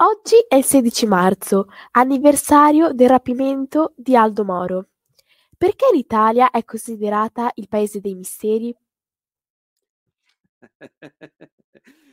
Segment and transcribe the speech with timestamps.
[0.00, 4.90] Oggi è il 16 marzo, anniversario del rapimento di Aldo Moro.
[5.56, 8.72] Perché l'Italia è considerata il paese dei misteri?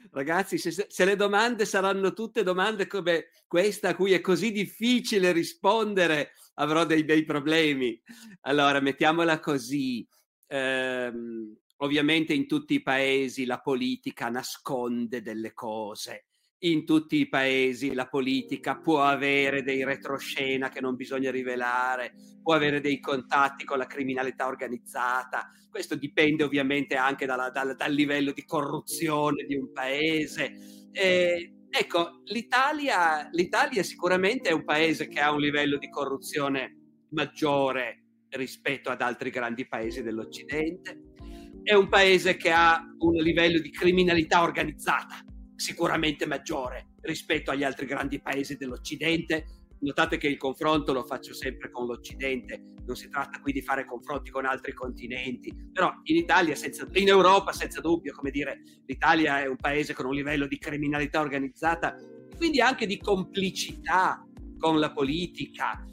[0.09, 5.31] Ragazzi, se, se, le domande saranno tutte domande come questa a cui è così difficile
[5.31, 8.02] rispondere, avrò dei bei problemi.
[8.41, 10.04] Allora, mettiamola così.
[10.47, 16.25] Ehm, ovviamente in tutti i paesi la politica nasconde delle cose
[16.59, 22.54] in tutti i paesi la politica può avere dei retroscena che non bisogna rivelare, può
[22.54, 25.49] avere dei contatti con la criminalità organizzata.
[25.69, 30.89] Questo dipende ovviamente anche dalla, dal, dal, livello di corruzione di un paese.
[30.91, 36.77] E, ecco, l'Italia, l'Italia sicuramente è un paese che ha un livello di corruzione
[37.09, 41.02] maggiore rispetto ad altri grandi paesi dell'Occidente.
[41.61, 45.25] È un paese che ha un livello di criminalità organizzata
[45.55, 49.45] sicuramente maggiore rispetto agli altri grandi paesi dell'Occidente.
[49.80, 53.85] Notate che il confronto lo faccio sempre con l'Occidente, non si tratta qui di fare
[53.85, 59.41] confronti con altri continenti, però in Italia, senza, in Europa senza dubbio, come dire, l'Italia
[59.41, 64.25] è un paese con un livello di criminalità organizzata e quindi anche di complicità
[64.58, 65.85] con la politica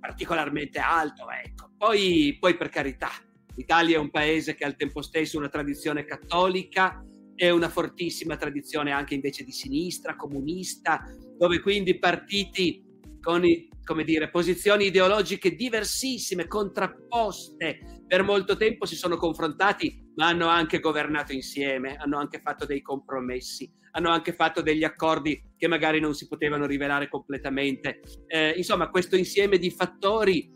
[0.00, 1.30] particolarmente alto.
[1.30, 1.70] Ecco.
[1.76, 3.10] Poi, poi per carità,
[3.54, 7.04] l'Italia è un paese che ha al tempo stesso una tradizione cattolica,
[7.34, 11.02] è una fortissima tradizione anche invece di sinistra, comunista,
[11.36, 12.82] dove quindi partiti
[13.20, 13.42] con
[13.84, 20.80] come dire, posizioni ideologiche diversissime, contrapposte, per molto tempo si sono confrontati, ma hanno anche
[20.80, 26.14] governato insieme, hanno anche fatto dei compromessi, hanno anche fatto degli accordi che magari non
[26.14, 28.00] si potevano rivelare completamente.
[28.26, 30.50] Eh, insomma, questo insieme di fattori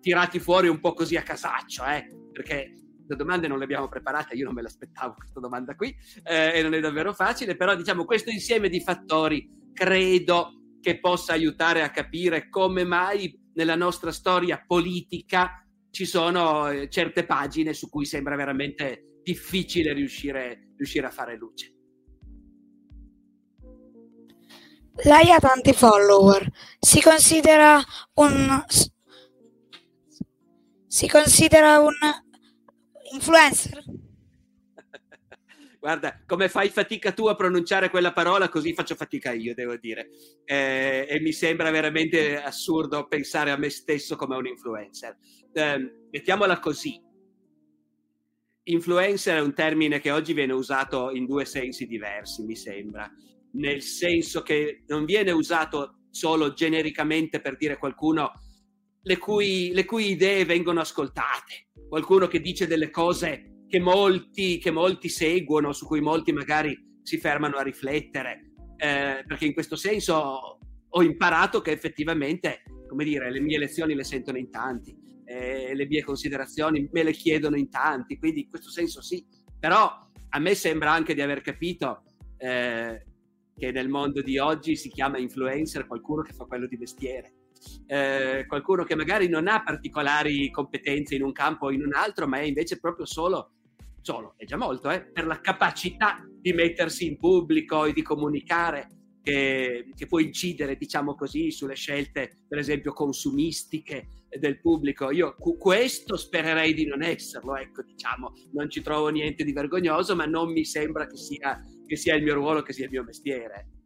[0.00, 2.74] tirati fuori un po' così a casaccio, eh, perché
[3.10, 6.62] le domande non le abbiamo preparate, io non me l'aspettavo questa domanda qui eh, e
[6.62, 11.90] non è davvero facile, però diciamo questo insieme di fattori credo che possa aiutare a
[11.90, 18.36] capire come mai nella nostra storia politica ci sono eh, certe pagine su cui sembra
[18.36, 21.74] veramente difficile riuscire, riuscire a fare luce.
[25.02, 26.48] Lei ha tanti follower,
[26.78, 27.82] si considera
[28.14, 28.64] un
[30.86, 31.94] si considera un
[33.12, 33.82] influencer.
[35.80, 40.10] Guarda, come fai fatica tu a pronunciare quella parola, così faccio fatica io, devo dire.
[40.44, 45.16] Eh, e mi sembra veramente assurdo pensare a me stesso come un influencer.
[45.52, 47.00] Eh, mettiamola così.
[48.62, 53.10] Influencer è un termine che oggi viene usato in due sensi diversi, mi sembra.
[53.52, 58.32] Nel senso che non viene usato solo genericamente per dire qualcuno
[59.02, 64.70] le cui, le cui idee vengono ascoltate, qualcuno che dice delle cose che molti, che
[64.70, 70.58] molti seguono, su cui molti magari si fermano a riflettere, eh, perché in questo senso
[70.88, 75.86] ho imparato che effettivamente, come dire, le mie lezioni le sentono in tanti, eh, le
[75.86, 79.26] mie considerazioni me le chiedono in tanti, quindi in questo senso sì,
[79.58, 79.90] però
[80.28, 82.04] a me sembra anche di aver capito
[82.38, 83.04] eh,
[83.56, 87.34] che nel mondo di oggi si chiama influencer qualcuno che fa quello di mestiere
[87.86, 92.26] eh, qualcuno che magari non ha particolari competenze in un campo o in un altro,
[92.26, 93.52] ma è invece proprio solo,
[94.00, 98.88] solo è già molto, eh, per la capacità di mettersi in pubblico e di comunicare.
[99.22, 105.10] Che, che, può incidere, diciamo così, sulle scelte, per esempio, consumistiche del pubblico.
[105.10, 110.24] Io questo spererei di non esserlo, ecco, diciamo, non ci trovo niente di vergognoso, ma
[110.24, 113.79] non mi sembra che sia, che sia il mio ruolo, che sia il mio mestiere.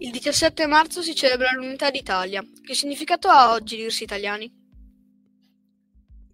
[0.00, 2.40] Il 17 marzo si celebra l'Unità d'Italia.
[2.62, 4.48] Che significato ha oggi dirsi italiani?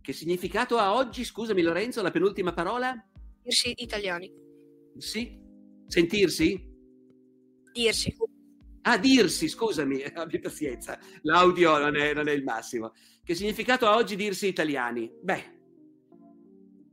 [0.02, 2.94] Che significato ha oggi, scusami Lorenzo, la penultima parola?
[3.42, 4.30] Dirsi italiani.
[4.98, 5.40] Sì?
[5.86, 6.62] Sentirsi?
[7.72, 8.14] Dirsi.
[8.82, 12.92] Ah, dirsi, scusami, abbi pazienza, l'audio non è, non è, il massimo.
[13.22, 15.10] Che significato ha oggi dirsi italiani?
[15.22, 15.60] Beh,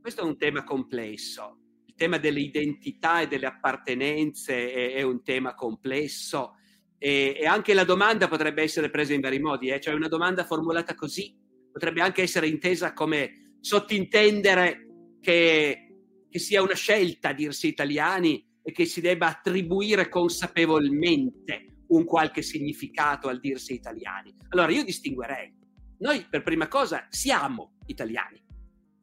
[0.00, 1.58] questo è un tema complesso.
[1.84, 6.56] Il tema delle identità e delle appartenenze è, è un tema complesso
[7.02, 9.80] e, e, anche la domanda potrebbe essere presa in vari modi, eh?
[9.80, 11.36] cioè una domanda formulata così
[11.72, 14.86] potrebbe anche essere intesa come sottintendere
[15.20, 15.96] che,
[16.30, 23.26] che sia una scelta dirsi italiani e che si debba attribuire consapevolmente un qualche significato
[23.28, 24.32] al dirsi italiani.
[24.50, 25.52] Allora io distinguerei.
[25.98, 28.40] Noi per prima cosa siamo italiani,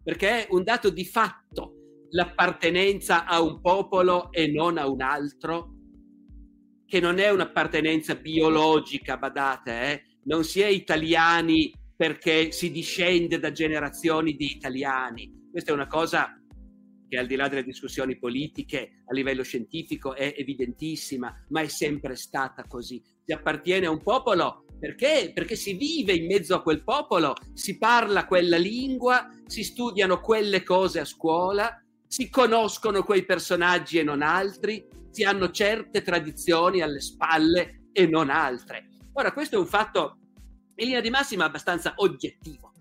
[0.02, 1.74] perché è un dato di fatto
[2.12, 5.79] l'appartenenza a un popolo e non a un altro
[6.90, 10.04] che non è un'appartenenza biologica, badate, eh?
[10.24, 15.32] non si è italiani perché si discende da generazioni di italiani.
[15.52, 16.34] Questa è una cosa
[17.08, 22.16] che al di là delle discussioni politiche a livello scientifico è evidentissima, ma è sempre
[22.16, 23.02] stata così.
[23.24, 25.32] Si appartiene a un popolo perché?
[25.34, 30.64] Perché si vive in mezzo a quel popolo, si parla quella lingua, si studiano quelle
[30.64, 37.02] cose a scuola, si conoscono quei personaggi e non altri, si hanno certe tradizioni alle
[37.02, 38.90] spalle e non altre.
[39.14, 40.18] Ora, questo è un fatto
[40.76, 42.72] in linea di massima abbastanza oggettivo.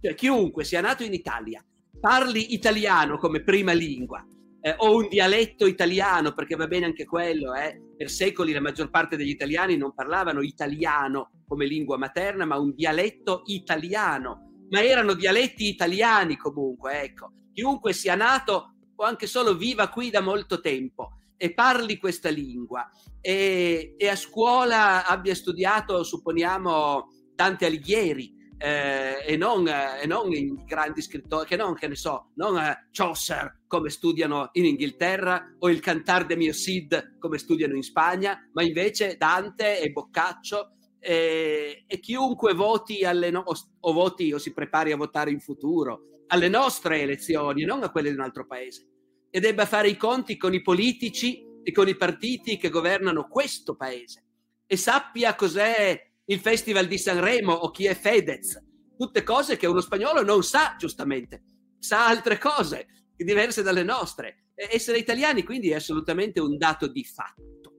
[0.00, 1.64] Cioè, chiunque sia nato in Italia,
[2.00, 4.24] parli italiano come prima lingua,
[4.60, 7.80] eh, o un dialetto italiano, perché va bene anche quello, eh.
[7.96, 12.74] per secoli la maggior parte degli italiani non parlavano italiano come lingua materna, ma un
[12.74, 17.32] dialetto italiano, ma erano dialetti italiani comunque, ecco.
[17.52, 22.86] Chiunque sia nato o anche solo viva qui da molto tempo e parli questa lingua.
[23.22, 30.32] E, e a scuola abbia studiato, supponiamo, Dante Alighieri, eh, e, non, eh, e, non,
[30.34, 35.54] in grandi scrittori, che non, che ne so, non eh, Chaucer come studiano in Inghilterra
[35.60, 40.72] o il Cantar de Mio Cid come studiano in Spagna, ma invece Dante e Boccaccio
[40.98, 45.40] e, e chiunque voti alle no- o, o voti o si prepari a votare in
[45.40, 48.86] futuro alle nostre elezioni, non a quelle di un altro paese,
[49.30, 53.76] e debba fare i conti con i politici e con i partiti che governano questo
[53.76, 54.24] paese
[54.66, 58.62] e sappia cos'è il Festival di Sanremo o chi è Fedez,
[58.96, 61.42] tutte cose che uno spagnolo non sa, giustamente,
[61.78, 62.86] sa altre cose
[63.16, 64.48] diverse dalle nostre.
[64.54, 67.72] Essere italiani quindi è assolutamente un dato di fatto.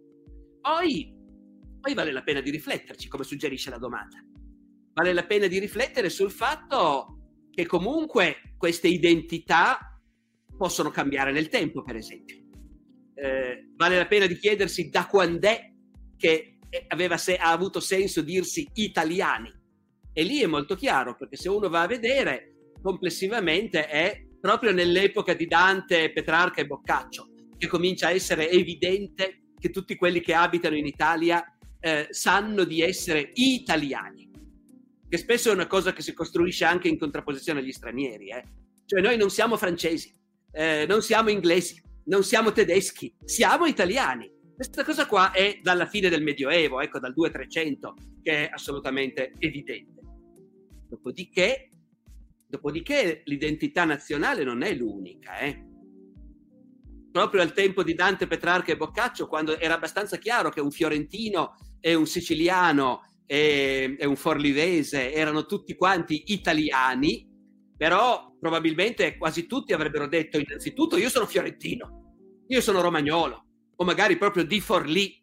[0.62, 1.14] Poi,
[1.80, 4.18] poi vale la pena di rifletterci, come suggerisce la domanda.
[4.94, 7.20] Vale la pena di riflettere sul fatto
[7.52, 9.89] che comunque queste identità
[10.60, 12.36] possono cambiare nel tempo, per esempio.
[13.16, 15.74] Eh, vale la pena di chiedersi da quando è
[16.18, 16.60] che
[16.90, 19.50] aveva se- ha avuto senso dirsi italiani.
[20.12, 25.34] E lì è molto chiaro, perché se uno va a vedere, complessivamente è proprio nell'epoca
[25.34, 30.76] di Dante, Petrarca e Boccaccio che comincia a essere evidente che tutti quelli che abitano
[30.76, 31.42] in Italia
[31.80, 34.30] eh, sanno di essere italiani,
[35.08, 38.30] che spesso è una cosa che si costruisce anche in contrapposizione agli stranieri.
[38.30, 38.44] Eh.
[38.86, 40.14] Cioè noi non siamo francesi,
[40.52, 46.10] eh, non siamo inglesi, non siamo tedeschi, siamo italiani questa cosa qua è dalla fine
[46.10, 50.02] del Medioevo, ecco dal 2300, che è assolutamente evidente.
[50.86, 51.70] Dopodiché,
[52.46, 55.38] dopodiché l'identità nazionale non è l'unica.
[55.38, 55.66] Eh?
[57.10, 61.56] Proprio al tempo di Dante, Petrarca e Boccaccio, quando era abbastanza chiaro che un fiorentino
[61.80, 67.29] e un siciliano e, e un forlivese erano tutti quanti italiani,
[67.80, 73.46] però probabilmente quasi tutti avrebbero detto innanzitutto io sono fiorentino, io sono romagnolo,
[73.78, 75.18] o magari proprio di Forlì.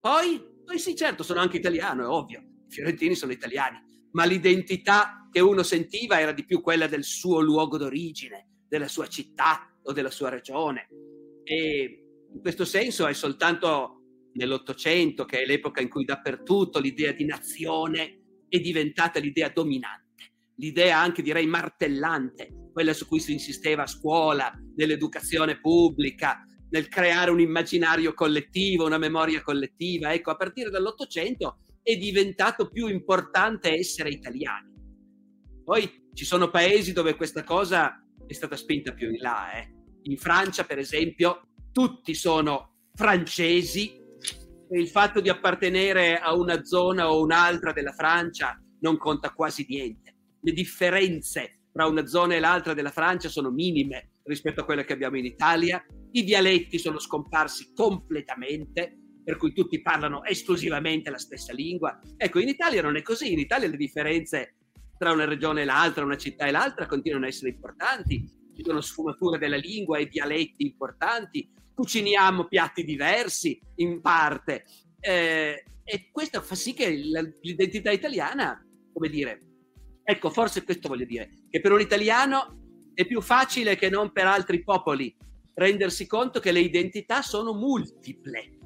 [0.00, 3.78] Poi, poi sì, certo, sono anche italiano, è ovvio, i fiorentini sono italiani,
[4.10, 9.06] ma l'identità che uno sentiva era di più quella del suo luogo d'origine, della sua
[9.06, 10.88] città o della sua regione.
[11.44, 14.00] E in questo senso è soltanto
[14.32, 20.05] nell'Ottocento, che è l'epoca in cui dappertutto l'idea di nazione è diventata l'idea dominante,
[20.56, 27.30] l'idea anche direi martellante, quella su cui si insisteva a scuola, nell'educazione pubblica, nel creare
[27.30, 30.12] un immaginario collettivo, una memoria collettiva.
[30.12, 34.74] Ecco, a partire dall'Ottocento è diventato più importante essere italiani.
[35.64, 39.52] Poi ci sono paesi dove questa cosa è stata spinta più in là.
[39.52, 39.72] Eh.
[40.02, 43.92] In Francia, per esempio, tutti sono francesi
[44.68, 49.66] e il fatto di appartenere a una zona o un'altra della Francia non conta quasi
[49.68, 50.15] niente.
[50.46, 54.92] Le differenze tra una zona e l'altra della Francia sono minime rispetto a quelle che
[54.92, 61.52] abbiamo in Italia, i dialetti sono scomparsi completamente, per cui tutti parlano esclusivamente la stessa
[61.52, 61.98] lingua.
[62.16, 64.54] Ecco, in Italia non è così, in Italia le differenze
[64.96, 68.24] tra una regione e l'altra, una città e l'altra continuano a essere importanti,
[68.54, 74.64] ci sono sfumature della lingua e dialetti importanti, cuciniamo piatti diversi in parte.
[75.00, 79.40] Eh, e questo fa sì che l'identità italiana, come dire,
[80.08, 84.26] ecco, forse questo voglio dire, che per un italiano è più facile che non per
[84.26, 85.14] altri popoli
[85.54, 88.58] rendersi conto che le identità sono multiple,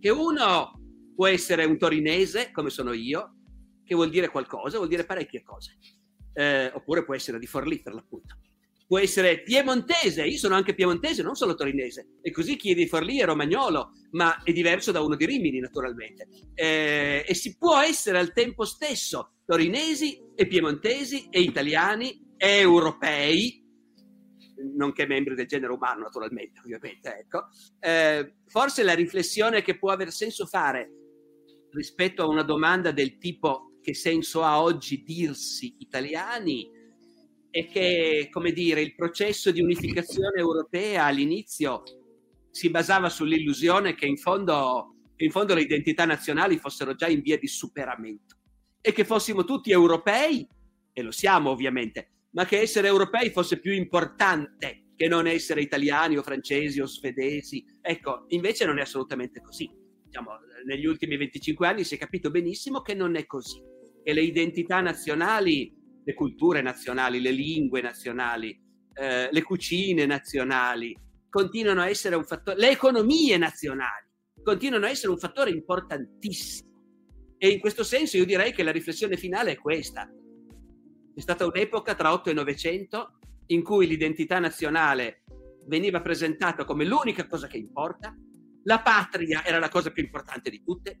[0.00, 0.72] che uno
[1.14, 3.36] può essere un torinese, come sono io,
[3.84, 5.78] che vuol dire qualcosa, vuol dire parecchie cose,
[6.32, 8.38] eh, oppure può essere di Forlì per l'appunto.
[8.86, 12.86] Può essere piemontese, io sono anche piemontese, non solo torinese, e così chi è di
[12.86, 16.28] Forlì è romagnolo, ma è diverso da uno di Rimini naturalmente.
[16.54, 23.64] Eh, e si può essere al tempo stesso torinesi e piemontesi e italiani e europei,
[24.74, 27.16] nonché membri del genere umano, naturalmente, ovviamente.
[27.18, 27.48] Ecco.
[27.80, 30.90] Eh, forse la riflessione che può aver senso fare
[31.70, 36.71] rispetto a una domanda del tipo che senso ha oggi dirsi italiani
[37.52, 41.82] è che, come dire, il processo di unificazione europea all'inizio
[42.50, 47.36] si basava sull'illusione che in fondo, in fondo le identità nazionali fossero già in via
[47.36, 48.38] di superamento
[48.80, 50.48] e che fossimo tutti europei,
[50.94, 56.16] e lo siamo ovviamente, ma che essere europei fosse più importante che non essere italiani
[56.16, 57.62] o francesi o svedesi.
[57.82, 59.70] Ecco, invece non è assolutamente così.
[60.06, 60.30] Diciamo,
[60.64, 63.60] negli ultimi 25 anni si è capito benissimo che non è così,
[64.02, 68.58] che le identità nazionali le culture nazionali, le lingue nazionali,
[68.94, 70.96] eh, le cucine nazionali,
[71.28, 74.10] continuano a essere un fattore, le economie nazionali
[74.42, 76.70] continuano a essere un fattore importantissimo.
[77.38, 80.08] E in questo senso io direi che la riflessione finale è questa.
[81.14, 85.24] È stata un'epoca tra 8 e 900 in cui l'identità nazionale
[85.66, 88.14] veniva presentata come l'unica cosa che importa,
[88.64, 91.00] la patria era la cosa più importante di tutte,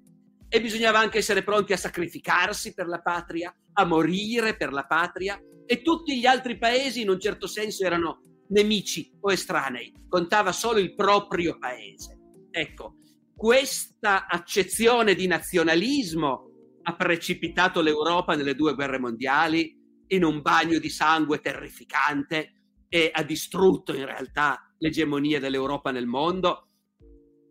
[0.54, 5.40] e bisognava anche essere pronti a sacrificarsi per la patria, a morire per la patria.
[5.64, 10.78] E tutti gli altri paesi in un certo senso erano nemici o estranei, contava solo
[10.78, 12.18] il proprio paese.
[12.50, 12.96] Ecco,
[13.34, 16.50] questa accezione di nazionalismo
[16.82, 19.74] ha precipitato l'Europa nelle due guerre mondiali
[20.08, 22.52] in un bagno di sangue terrificante
[22.90, 26.71] e ha distrutto in realtà l'egemonia dell'Europa nel mondo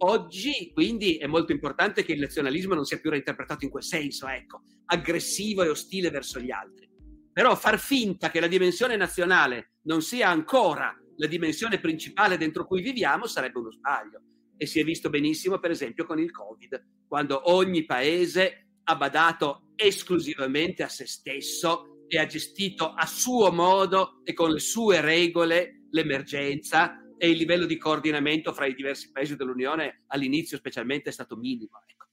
[0.03, 4.27] Oggi quindi è molto importante che il nazionalismo non sia più reinterpretato in quel senso,
[4.27, 6.89] ecco, aggressivo e ostile verso gli altri.
[7.31, 12.81] Però far finta che la dimensione nazionale non sia ancora la dimensione principale dentro cui
[12.81, 14.22] viviamo sarebbe uno sbaglio.
[14.58, 19.74] E si è visto benissimo, per esempio, con il Covid, quando ogni paese ha badato
[19.75, 25.86] esclusivamente a se stesso e ha gestito a suo modo e con le sue regole
[25.91, 31.38] l'emergenza e il livello di coordinamento fra i diversi paesi dell'Unione all'inizio specialmente è stato
[31.38, 31.80] minimo.
[31.86, 32.08] Ecco.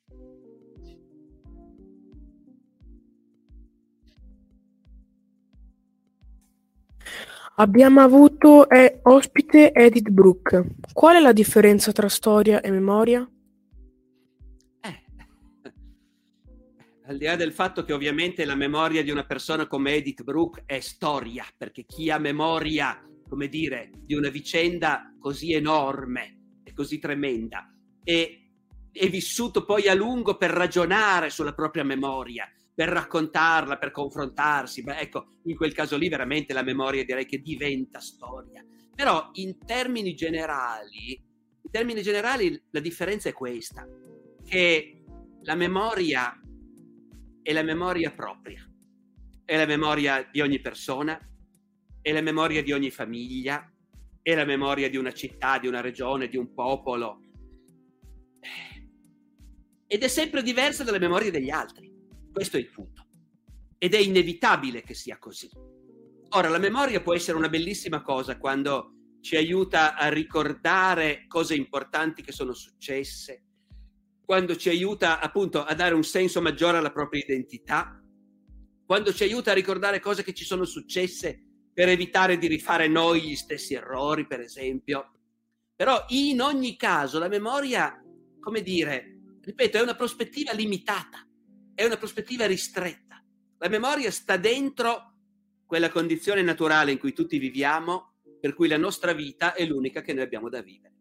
[7.55, 10.75] Abbiamo avuto eh, ospite Edith Brooke.
[10.93, 13.27] Qual è la differenza tra storia e memoria?
[14.83, 15.05] Eh,
[17.09, 20.65] al di là del fatto che ovviamente la memoria di una persona come Edith Brooke
[20.67, 26.99] è storia, perché chi ha memoria come dire, di una vicenda così enorme e così
[26.99, 27.73] tremenda
[28.08, 28.49] e
[28.90, 34.82] è vissuto poi a lungo per ragionare sulla propria memoria, per raccontarla, per confrontarsi.
[34.82, 38.64] Beh, ecco, in quel caso lì veramente la memoria direi che diventa storia.
[38.94, 43.87] Però in termini generali, in termini generali la differenza è questa,
[44.44, 45.04] che
[45.42, 46.40] la memoria
[47.42, 48.66] è la memoria propria,
[49.44, 51.18] è la memoria di ogni persona,
[52.00, 53.71] è la memoria di ogni famiglia,
[54.23, 57.21] è la memoria di una città, di una regione, di un popolo.
[59.87, 61.90] Ed è sempre diversa dalle memorie degli altri.
[62.31, 63.07] Questo è il punto.
[63.78, 65.49] Ed è inevitabile che sia così.
[66.31, 72.23] Ora, la memoria può essere una bellissima cosa quando ci aiuta a ricordare cose importanti
[72.23, 73.45] che sono successe,
[74.25, 77.99] quando ci aiuta appunto a dare un senso maggiore alla propria identità,
[78.85, 81.48] quando ci aiuta a ricordare cose che ci sono successe
[81.78, 85.12] per evitare di rifare noi gli stessi errori, per esempio.
[85.76, 88.02] Però in ogni caso la memoria,
[88.40, 91.25] come dire, ripeto, è una prospettiva limitata,
[91.76, 93.25] è una prospettiva ristretta.
[93.58, 95.18] La memoria sta dentro
[95.66, 100.12] quella condizione naturale in cui tutti viviamo, per cui la nostra vita è l'unica che
[100.12, 100.94] noi abbiamo da vivere.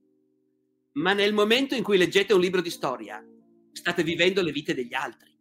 [0.91, 3.19] Ma nel momento in cui leggete un libro di storia,
[3.71, 5.35] state vivendo le vite degli altri,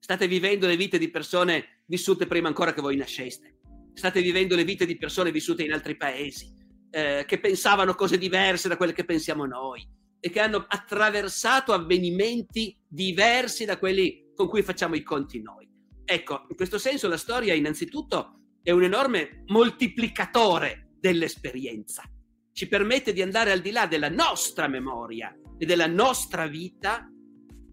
[0.00, 3.58] state vivendo le vite di persone vissute prima ancora che voi nasceste
[4.00, 6.50] state vivendo le vite di persone vissute in altri paesi,
[6.90, 9.86] eh, che pensavano cose diverse da quelle che pensiamo noi
[10.18, 15.68] e che hanno attraversato avvenimenti diversi da quelli con cui facciamo i conti noi.
[16.02, 22.02] Ecco, in questo senso la storia innanzitutto è un enorme moltiplicatore dell'esperienza.
[22.52, 27.06] Ci permette di andare al di là della nostra memoria e della nostra vita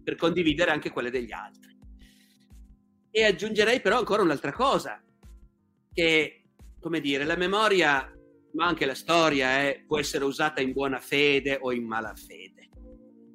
[0.04, 1.74] per condividere anche quelle degli altri.
[3.10, 5.02] E aggiungerei però ancora un'altra cosa,
[5.98, 6.44] che,
[6.78, 8.08] come dire, la memoria,
[8.52, 12.68] ma anche la storia, eh, può essere usata in buona fede o in malafede.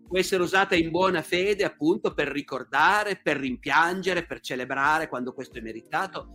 [0.08, 5.58] Può essere usata in buona fede appunto per ricordare, per rimpiangere, per celebrare quando questo
[5.58, 6.30] è meritato,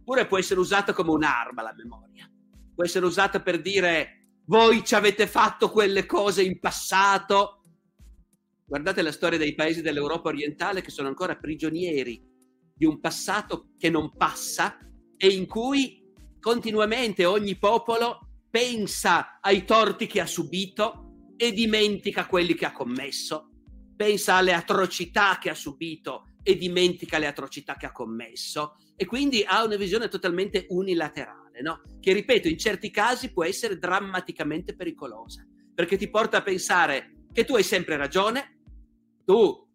[0.00, 2.30] oppure può essere usata come un'arma la memoria.
[2.74, 7.62] Può essere usata per dire voi ci avete fatto quelle cose in passato.
[8.66, 12.22] Guardate la storia dei paesi dell'Europa orientale che sono ancora prigionieri
[12.74, 14.76] di un passato che non passa
[15.16, 16.02] e in cui
[16.40, 18.20] continuamente ogni popolo
[18.50, 23.50] pensa ai torti che ha subito e dimentica quelli che ha commesso,
[23.94, 29.42] pensa alle atrocità che ha subito e dimentica le atrocità che ha commesso, e quindi
[29.44, 31.82] ha una visione totalmente unilaterale, no?
[32.00, 37.44] che ripeto in certi casi può essere drammaticamente pericolosa, perché ti porta a pensare che
[37.44, 38.60] tu hai sempre ragione,
[39.24, 39.68] tu,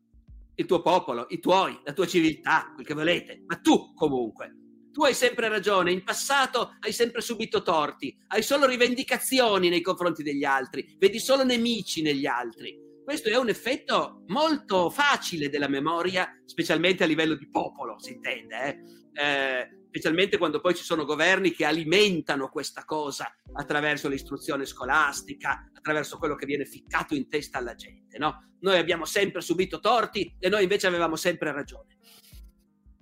[0.56, 4.56] il tuo popolo, i tuoi, la tua civiltà, quel che volete, ma tu comunque.
[4.92, 10.22] Tu hai sempre ragione, in passato hai sempre subito torti, hai solo rivendicazioni nei confronti
[10.22, 12.78] degli altri, vedi solo nemici negli altri.
[13.04, 18.64] Questo è un effetto molto facile della memoria, specialmente a livello di popolo, si intende,
[18.64, 18.80] eh?
[19.14, 26.18] Eh, specialmente quando poi ci sono governi che alimentano questa cosa attraverso l'istruzione scolastica, attraverso
[26.18, 28.18] quello che viene ficcato in testa alla gente.
[28.18, 28.56] No?
[28.62, 31.98] Noi abbiamo sempre subito torti e noi invece avevamo sempre ragione.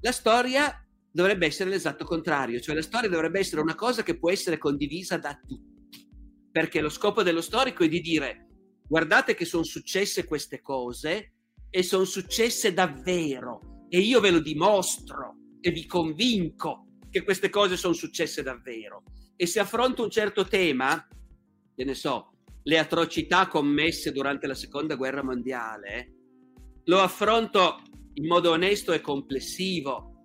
[0.02, 4.32] La storia dovrebbe essere l'esatto contrario, cioè la storia dovrebbe essere una cosa che può
[4.32, 6.08] essere condivisa da tutti,
[6.52, 8.48] perché lo scopo dello storico è di dire
[8.88, 11.34] guardate che sono successe queste cose
[11.70, 17.76] e sono successe davvero e io ve lo dimostro e vi convinco che queste cose
[17.76, 19.04] sono successe davvero.
[19.36, 21.08] E se affronto un certo tema,
[21.76, 26.14] che ne so, le atrocità commesse durante la seconda guerra mondiale,
[26.86, 27.82] lo affronto
[28.14, 30.19] in modo onesto e complessivo,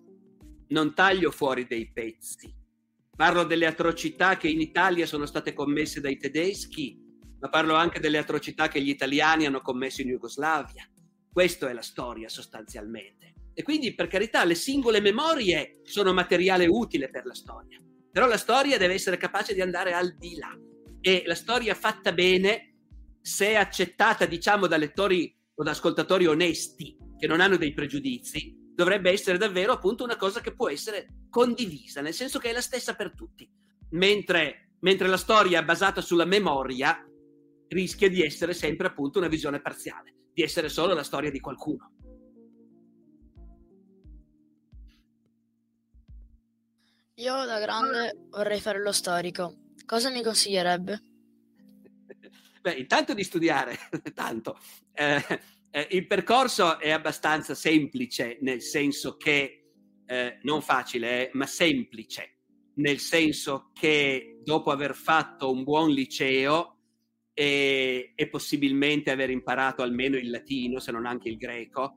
[0.74, 2.52] non taglio fuori dei pezzi.
[3.16, 7.00] Parlo delle atrocità che in Italia sono state commesse dai tedeschi,
[7.38, 10.84] ma parlo anche delle atrocità che gli italiani hanno commesso in Jugoslavia.
[11.32, 13.34] Questa è la storia sostanzialmente.
[13.54, 18.36] E quindi, per carità, le singole memorie sono materiale utile per la storia, però la
[18.36, 20.52] storia deve essere capace di andare al di là.
[21.00, 22.78] E la storia fatta bene,
[23.20, 29.10] se accettata, diciamo, da lettori o da ascoltatori onesti, che non hanno dei pregiudizi, dovrebbe
[29.10, 32.94] essere davvero appunto una cosa che può essere condivisa, nel senso che è la stessa
[32.94, 33.48] per tutti.
[33.90, 37.06] Mentre, mentre la storia basata sulla memoria
[37.68, 41.92] rischia di essere sempre appunto una visione parziale, di essere solo la storia di qualcuno.
[47.18, 49.54] Io da grande vorrei fare lo storico.
[49.86, 51.00] Cosa mi consiglierebbe?
[52.60, 53.78] Beh, intanto di studiare,
[54.14, 54.58] tanto.
[54.92, 55.22] Eh,
[55.74, 59.72] eh, il percorso è abbastanza semplice, nel senso che,
[60.06, 62.36] eh, non facile, eh, ma semplice,
[62.74, 66.78] nel senso che dopo aver fatto un buon liceo
[67.34, 71.96] e, e possibilmente aver imparato almeno il latino, se non anche il greco,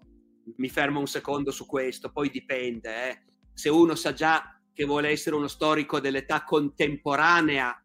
[0.56, 3.10] mi fermo un secondo su questo, poi dipende.
[3.10, 3.26] Eh.
[3.54, 7.80] Se uno sa già che vuole essere uno storico dell'età contemporanea,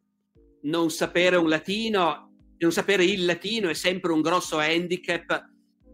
[0.63, 5.51] non sapere un latino, non sapere il latino è sempre un grosso handicap,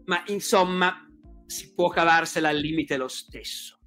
[0.09, 1.07] ma insomma
[1.45, 3.77] si può cavarsela al limite lo stesso.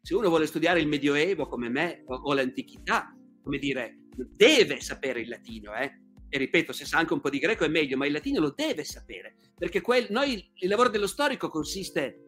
[0.00, 5.28] Se uno vuole studiare il Medioevo come me o, l'antichità, come dire, deve sapere il
[5.28, 6.02] latino, eh?
[6.28, 8.52] E ripeto, se sa anche un po' di greco è meglio, ma il latino lo
[8.54, 12.26] deve sapere, perché quel, noi, il lavoro dello storico consiste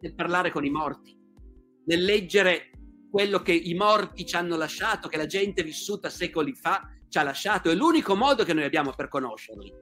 [0.00, 1.16] nel parlare con i morti,
[1.86, 2.70] nel leggere
[3.08, 7.22] quello che i morti ci hanno lasciato, che la gente vissuta secoli fa ci ha
[7.22, 7.70] lasciato.
[7.70, 9.72] È l'unico modo che noi abbiamo per conoscerli,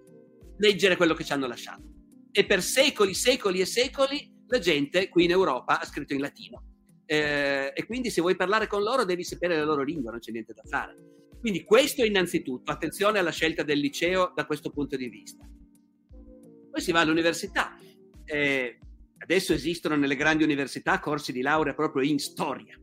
[0.59, 1.98] leggere quello che ci hanno lasciato.
[2.31, 6.63] E per secoli, secoli e secoli la gente qui in Europa ha scritto in latino.
[7.05, 10.31] Eh, e quindi se vuoi parlare con loro devi sapere la loro lingua, non c'è
[10.31, 10.97] niente da fare.
[11.41, 15.49] Quindi questo innanzitutto, attenzione alla scelta del liceo da questo punto di vista.
[16.71, 17.77] Poi si va all'università.
[18.25, 18.79] Eh,
[19.19, 22.79] adesso esistono nelle grandi università corsi di laurea proprio in storia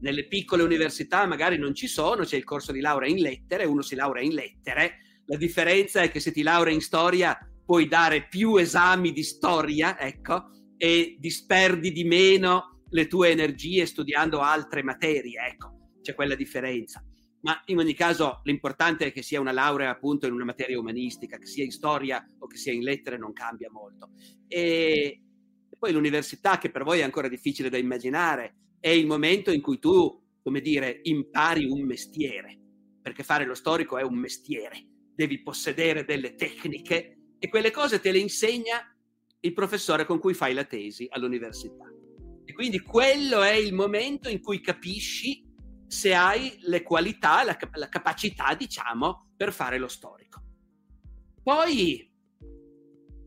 [0.00, 3.82] nelle piccole università magari non ci sono, c'è il corso di laurea in lettere, uno
[3.82, 7.38] si laurea in lettere, la differenza è che se ti laurea in storia
[7.70, 14.40] puoi dare più esami di storia, ecco, e disperdi di meno le tue energie studiando
[14.40, 17.00] altre materie, ecco, c'è quella differenza.
[17.42, 21.38] Ma in ogni caso l'importante è che sia una laurea appunto in una materia umanistica,
[21.38, 24.14] che sia in storia o che sia in lettere non cambia molto.
[24.48, 25.22] E
[25.78, 29.78] poi l'università, che per voi è ancora difficile da immaginare, è il momento in cui
[29.78, 32.58] tu, come dire, impari un mestiere,
[33.00, 38.12] perché fare lo storico è un mestiere, devi possedere delle tecniche e quelle cose te
[38.12, 38.94] le insegna
[39.40, 41.86] il professore con cui fai la tesi all'università.
[42.44, 45.42] E quindi quello è il momento in cui capisci
[45.86, 50.42] se hai le qualità, la, la capacità, diciamo, per fare lo storico.
[51.42, 52.12] Poi,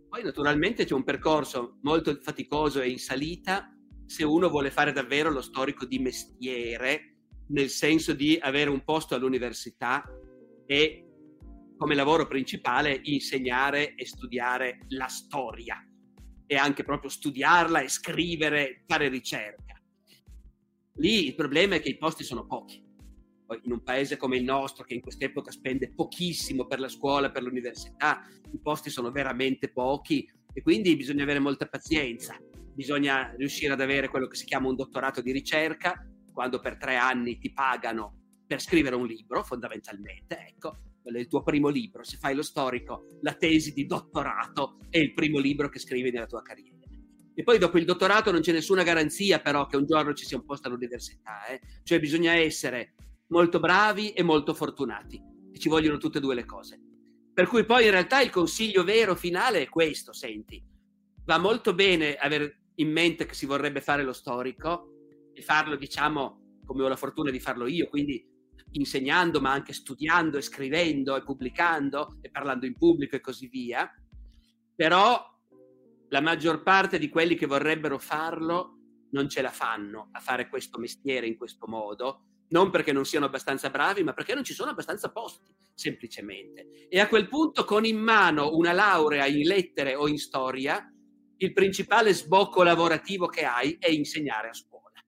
[0.08, 5.32] poi naturalmente c'è un percorso molto faticoso e in salita se uno vuole fare davvero
[5.32, 7.16] lo storico di mestiere,
[7.48, 10.04] nel senso di avere un posto all'università
[10.66, 11.03] e
[11.78, 15.86] come lavoro principale insegnare e studiare la storia
[16.46, 19.82] e anche proprio studiarla e scrivere, fare ricerca.
[20.98, 22.82] Lì il problema è che i posti sono pochi.
[23.64, 27.44] In un paese come il nostro, che in quest'epoca spende pochissimo per la scuola, per
[27.44, 32.38] l'università, i posti sono veramente pochi e quindi bisogna avere molta pazienza
[32.74, 36.96] bisogna riuscire ad avere quello che si chiama un dottorato di ricerca, quando per tre
[36.96, 42.36] anni ti pagano per scrivere un libro, fondamentalmente, ecco, il tuo primo libro, se fai
[42.36, 46.74] lo storico, la tesi di dottorato è il primo libro che scrivi nella tua carriera.
[47.36, 50.38] E poi dopo il dottorato non c'è nessuna garanzia però che un giorno ci sia
[50.38, 51.60] un posto all'università, eh?
[51.84, 52.94] cioè bisogna essere
[53.28, 55.20] molto bravi e molto fortunati,
[55.52, 56.80] e ci vogliono tutte e due le cose.
[57.34, 60.64] Per cui poi in realtà il consiglio vero finale è questo, senti,
[61.26, 64.90] va molto bene avere in mente che si vorrebbe fare lo storico
[65.34, 68.24] e farlo, diciamo, come ho la fortuna di farlo io, quindi
[68.74, 73.92] insegnando, ma anche studiando e scrivendo e pubblicando e parlando in pubblico e così via.
[74.76, 75.24] Però
[76.10, 78.78] la maggior parte di quelli che vorrebbero farlo
[79.12, 83.26] non ce la fanno a fare questo mestiere in questo modo, non perché non siano
[83.26, 86.88] abbastanza bravi, ma perché non ci sono abbastanza posti, semplicemente.
[86.90, 90.88] E a quel punto, con in mano una laurea in lettere o in storia,
[91.38, 95.04] il principale sbocco lavorativo che hai è insegnare a scuola.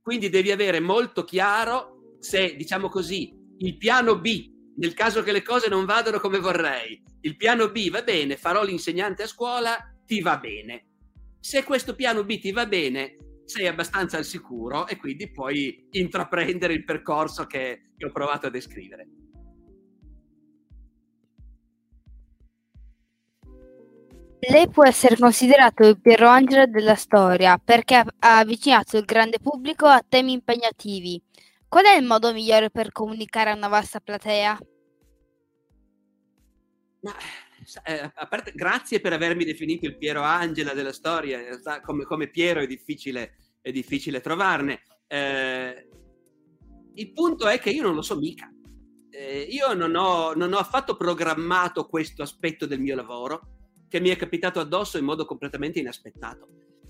[0.00, 1.93] Quindi devi avere molto chiaro
[2.24, 7.00] se, diciamo così, il piano B, nel caso che le cose non vadano come vorrei,
[7.20, 10.86] il piano B va bene, farò l'insegnante a scuola, ti va bene.
[11.38, 16.72] Se questo piano B ti va bene, sei abbastanza al sicuro e quindi puoi intraprendere
[16.72, 19.06] il percorso che, che ho provato a descrivere.
[24.48, 29.84] Lei può essere considerato il Piero Angela della storia perché ha avvicinato il grande pubblico
[29.84, 31.20] a temi impegnativi.
[31.74, 34.60] Qual è il modo migliore per comunicare a una vasta platea?
[37.00, 37.12] Ma,
[37.82, 41.40] eh, parte, grazie per avermi definito il Piero Angela della storia,
[41.82, 44.82] come, come Piero è difficile, è difficile trovarne.
[45.08, 45.88] Eh,
[46.94, 48.48] il punto è che io non lo so mica.
[49.10, 53.48] Eh, io non ho, non ho affatto programmato questo aspetto del mio lavoro
[53.88, 56.46] che mi è capitato addosso in modo completamente inaspettato.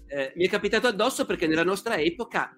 [0.08, 2.54] Eh, mi è capitato addosso perché nella nostra epoca,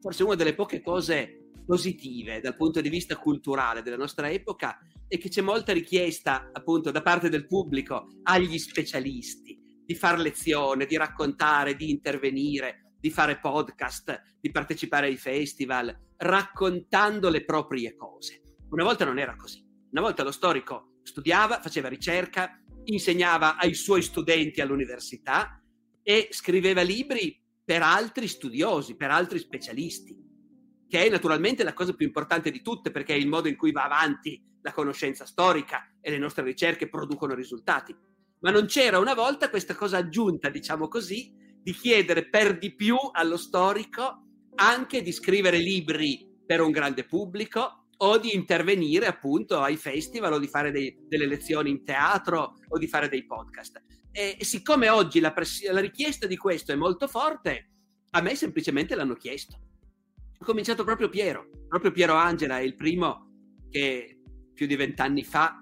[0.00, 5.18] forse una delle poche cose positive dal punto di vista culturale della nostra epoca è
[5.18, 10.96] che c'è molta richiesta appunto da parte del pubblico agli specialisti di fare lezione, di
[10.96, 18.42] raccontare, di intervenire, di fare podcast, di partecipare ai festival, raccontando le proprie cose.
[18.70, 19.64] Una volta non era così.
[19.90, 25.60] Una volta lo storico studiava, faceva ricerca, insegnava ai suoi studenti all'università
[26.02, 27.39] e scriveva libri
[27.70, 30.12] per altri studiosi, per altri specialisti,
[30.88, 33.70] che è naturalmente la cosa più importante di tutte perché è il modo in cui
[33.70, 37.94] va avanti la conoscenza storica e le nostre ricerche producono risultati.
[38.40, 42.96] Ma non c'era una volta questa cosa aggiunta, diciamo così, di chiedere per di più
[43.12, 44.24] allo storico
[44.56, 50.38] anche di scrivere libri per un grande pubblico, o di intervenire appunto ai festival o
[50.38, 53.80] di fare dei, delle lezioni in teatro o di fare dei podcast.
[54.12, 57.70] E, siccome oggi la, press- la richiesta di questo è molto forte,
[58.10, 59.58] a me semplicemente l'hanno chiesto.
[60.38, 63.28] Ho cominciato proprio Piero, proprio Piero Angela è il primo
[63.70, 64.20] che
[64.54, 65.60] più di vent'anni fa,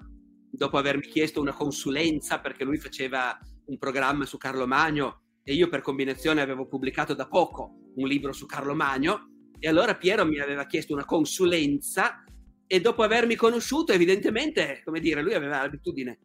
[0.51, 5.69] dopo avermi chiesto una consulenza perché lui faceva un programma su Carlo Magno e io
[5.69, 10.39] per combinazione avevo pubblicato da poco un libro su Carlo Magno e allora Piero mi
[10.39, 12.25] aveva chiesto una consulenza
[12.67, 16.19] e dopo avermi conosciuto, evidentemente, come dire, lui aveva l'abitudine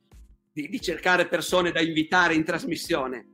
[0.53, 3.27] di, di, cercare persone da invitare in trasmissione.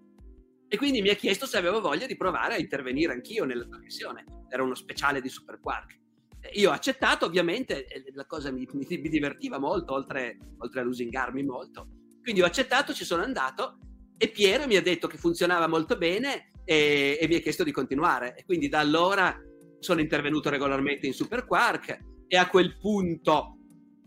[0.67, 4.23] E quindi mi ha chiesto se avevo voglia di provare a intervenire anch'io nella trasmissione.
[4.47, 5.97] Era uno speciale di Super Quark.
[6.53, 11.43] Io ho accettato, ovviamente, la cosa mi, mi, mi divertiva molto, oltre, oltre, a lusingarmi
[11.43, 11.89] molto.
[12.21, 13.79] Quindi ho accettato, ci sono andato
[14.17, 17.71] e Piero mi ha detto che funzionava molto bene e, e mi ha chiesto di
[17.71, 18.36] continuare.
[18.38, 19.38] E quindi da allora
[19.79, 23.58] sono intervenuto regolarmente in Super Quark e a quel punto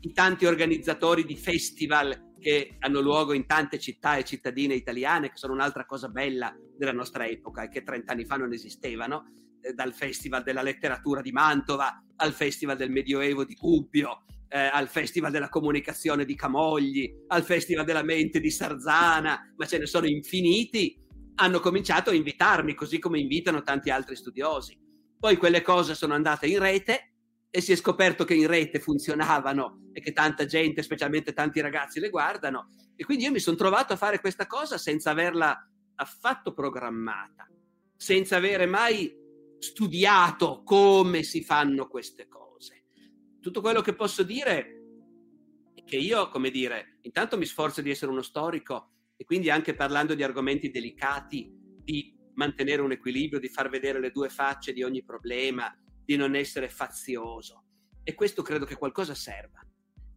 [0.01, 5.37] i tanti organizzatori di festival che hanno luogo in tante città e cittadine italiane, che
[5.37, 9.72] sono un'altra cosa bella della nostra epoca e che 30 anni fa non esistevano, eh,
[9.72, 15.31] dal Festival della Letteratura di Mantova al Festival del Medioevo di Gubbio, eh, al Festival
[15.31, 21.00] della Comunicazione di Camogli, al Festival della Mente di Sarzana, ma ce ne sono infiniti,
[21.37, 24.76] hanno cominciato a invitarmi, così come invitano tanti altri studiosi.
[25.18, 27.12] Poi quelle cose sono andate in rete
[27.55, 32.01] e si è scoperto che in rete funzionavano e che tanta gente, specialmente tanti ragazzi,
[32.01, 32.71] le guardano.
[32.97, 37.47] E quindi io mi sono trovato a fare questa cosa senza averla affatto programmata,
[37.95, 39.15] senza avere mai
[39.59, 42.85] studiato come si fanno queste cose.
[43.38, 44.81] Tutto quello che posso dire
[45.75, 49.75] è che io, come dire, intanto mi sforzo di essere uno storico e quindi anche
[49.75, 51.53] parlando di argomenti delicati,
[51.85, 55.71] di mantenere un equilibrio, di far vedere le due facce di ogni problema,
[56.05, 57.65] di non essere fazioso.
[58.03, 59.61] E questo credo che qualcosa serva.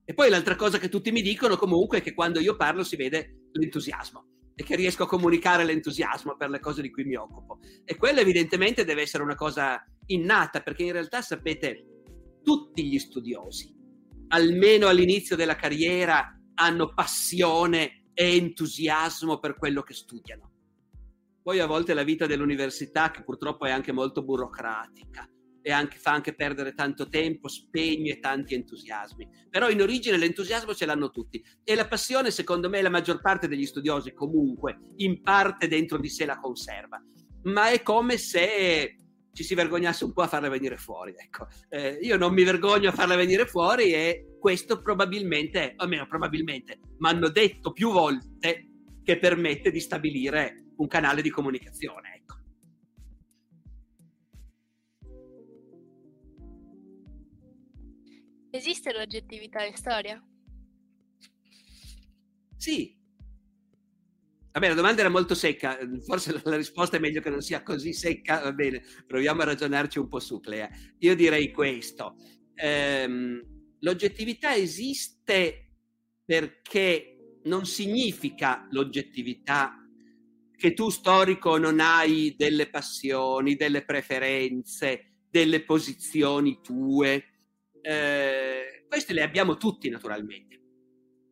[0.03, 2.95] E poi l'altra cosa che tutti mi dicono comunque è che quando io parlo si
[2.95, 4.33] vede l'entusiasmo.
[4.55, 7.59] e che riesco a comunicare l'entusiasmo per le cose di cui mi occupo.
[7.83, 11.85] E quello evidentemente deve essere una cosa innata, perché in realtà sapete,
[12.41, 13.75] tutti gli studiosi,
[14.29, 20.51] almeno all'inizio della carriera, hanno passione e entusiasmo per quello che studiano.
[21.43, 25.29] Poi a volte la vita dell'università, che purtroppo è anche molto burocratica,
[25.67, 29.27] e anche, fa anche perdere tanto tempo, spegne tanti entusiasmi.
[29.49, 33.47] Però in origine l'entusiasmo ce l'hanno tutti e la passione, secondo me, la maggior parte
[33.47, 37.03] degli studiosi comunque in parte dentro di sé la conserva.
[37.45, 38.95] Ma è come se
[39.31, 41.15] ci si vergognasse un po' a farla venire fuori.
[41.17, 41.47] Ecco.
[41.69, 47.09] Eh, io non mi vergogno a farla venire fuori e questo probabilmente, almeno probabilmente, mi
[47.09, 48.67] hanno detto più volte
[49.03, 52.14] che permette di stabilire un canale di comunicazione.
[58.55, 60.23] Esiste l'oggettività in storia?
[62.55, 62.97] Sì.
[64.53, 67.91] Vabbè, la domanda era molto secca, forse la risposta è meglio che non sia così
[67.91, 70.69] secca, va bene, proviamo a ragionarci un po' su, Clea.
[70.99, 72.15] Io direi questo,
[72.53, 73.41] ehm,
[73.79, 75.71] l'oggettività esiste
[76.23, 79.85] perché non significa l'oggettività
[80.55, 87.34] che tu storico non hai delle passioni, delle preferenze, delle posizioni tue,
[87.85, 90.59] eh, queste le abbiamo tutti naturalmente.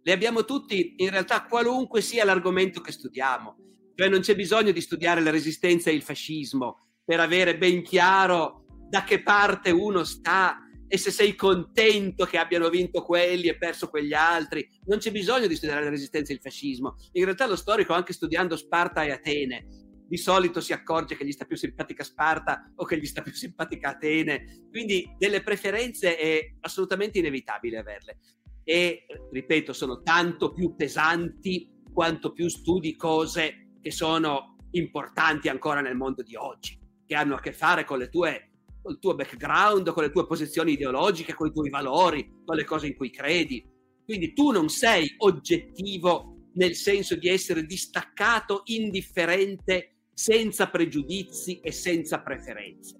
[0.03, 3.55] Le abbiamo tutti in realtà qualunque sia l'argomento che studiamo.
[3.95, 8.65] Cioè non c'è bisogno di studiare la resistenza e il fascismo per avere ben chiaro
[8.89, 13.89] da che parte uno sta e se sei contento che abbiano vinto quelli e perso
[13.89, 14.67] quegli altri.
[14.85, 16.95] Non c'è bisogno di studiare la resistenza e il fascismo.
[17.13, 19.65] In realtà lo storico, anche studiando Sparta e Atene,
[20.13, 23.33] di solito si accorge che gli sta più simpatica Sparta o che gli sta più
[23.33, 24.67] simpatica Atene.
[24.69, 28.19] Quindi delle preferenze è assolutamente inevitabile averle.
[28.63, 35.95] E, ripeto, sono tanto più pesanti quanto più studi cose che sono importanti ancora nel
[35.95, 38.51] mondo di oggi, che hanno a che fare con le tue
[38.83, 42.85] col tuo background, con le tue posizioni ideologiche, con i tuoi valori, con le cose
[42.85, 43.67] in cui credi.
[44.05, 52.21] Quindi tu non sei oggettivo nel senso di essere distaccato, indifferente senza pregiudizi e senza
[52.21, 52.97] preferenze.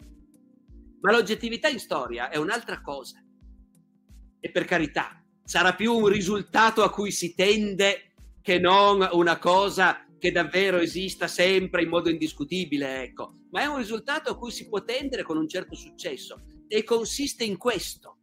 [1.01, 3.23] Ma l'oggettività in storia è un'altra cosa.
[4.39, 10.05] E per carità, sarà più un risultato a cui si tende che non una cosa
[10.17, 13.39] che davvero esista sempre in modo indiscutibile, ecco.
[13.51, 17.43] Ma è un risultato a cui si può tendere con un certo successo e consiste
[17.43, 18.19] in questo,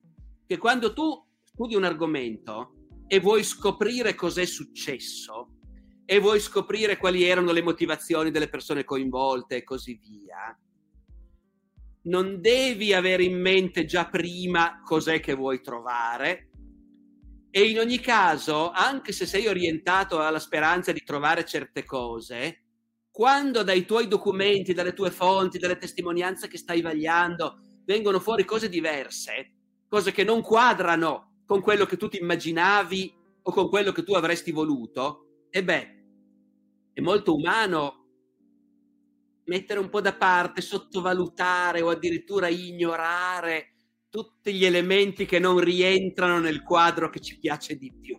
[0.47, 2.75] che quando tu studi un argomento
[3.07, 5.60] e vuoi scoprire cos'è successo,
[6.13, 10.59] e vuoi scoprire quali erano le motivazioni delle persone coinvolte e così via,
[12.03, 16.51] non devi avere in mente già prima cos'è che vuoi trovare.
[17.49, 22.65] E in ogni caso, anche se sei orientato alla speranza di trovare certe cose,
[23.09, 28.69] quando dai tuoi documenti, dalle tue fonti, dalle testimonianze che stai vagliando, vengono fuori cose
[28.69, 29.53] diverse,
[29.89, 34.15] cose che non quadrano con quello che tu ti immaginavi o con quello che tu
[34.15, 35.99] avresti voluto, e beh,
[36.93, 38.01] è molto umano
[39.45, 43.75] mettere un po' da parte, sottovalutare o addirittura ignorare
[44.09, 48.19] tutti gli elementi che non rientrano nel quadro che ci piace di più.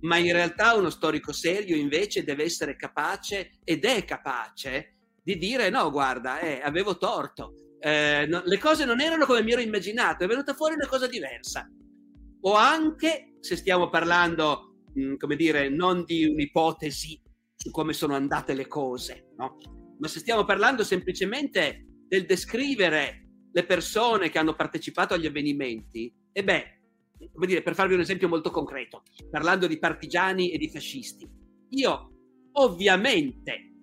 [0.00, 5.68] Ma in realtà uno storico serio invece deve essere capace ed è capace di dire
[5.68, 10.24] no, guarda, eh, avevo torto, eh, no, le cose non erano come mi ero immaginato,
[10.24, 11.68] è venuta fuori una cosa diversa.
[12.42, 17.20] O anche, se stiamo parlando, mh, come dire, non di un'ipotesi
[17.62, 19.58] su come sono andate le cose, no?
[19.98, 26.42] ma se stiamo parlando semplicemente del descrivere le persone che hanno partecipato agli avvenimenti, e
[26.42, 26.80] beh,
[27.30, 31.28] come dire, per farvi un esempio molto concreto, parlando di partigiani e di fascisti,
[31.70, 32.10] io
[32.52, 33.74] ovviamente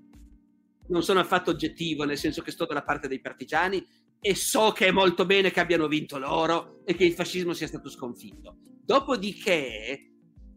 [0.88, 3.86] non sono affatto oggettivo, nel senso che sto dalla parte dei partigiani
[4.20, 7.68] e so che è molto bene che abbiano vinto loro e che il fascismo sia
[7.68, 8.58] stato sconfitto.
[8.84, 10.14] Dopodiché,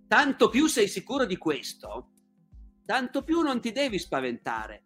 [0.07, 2.13] tanto più sei sicuro di questo,
[2.91, 4.83] tanto più non ti devi spaventare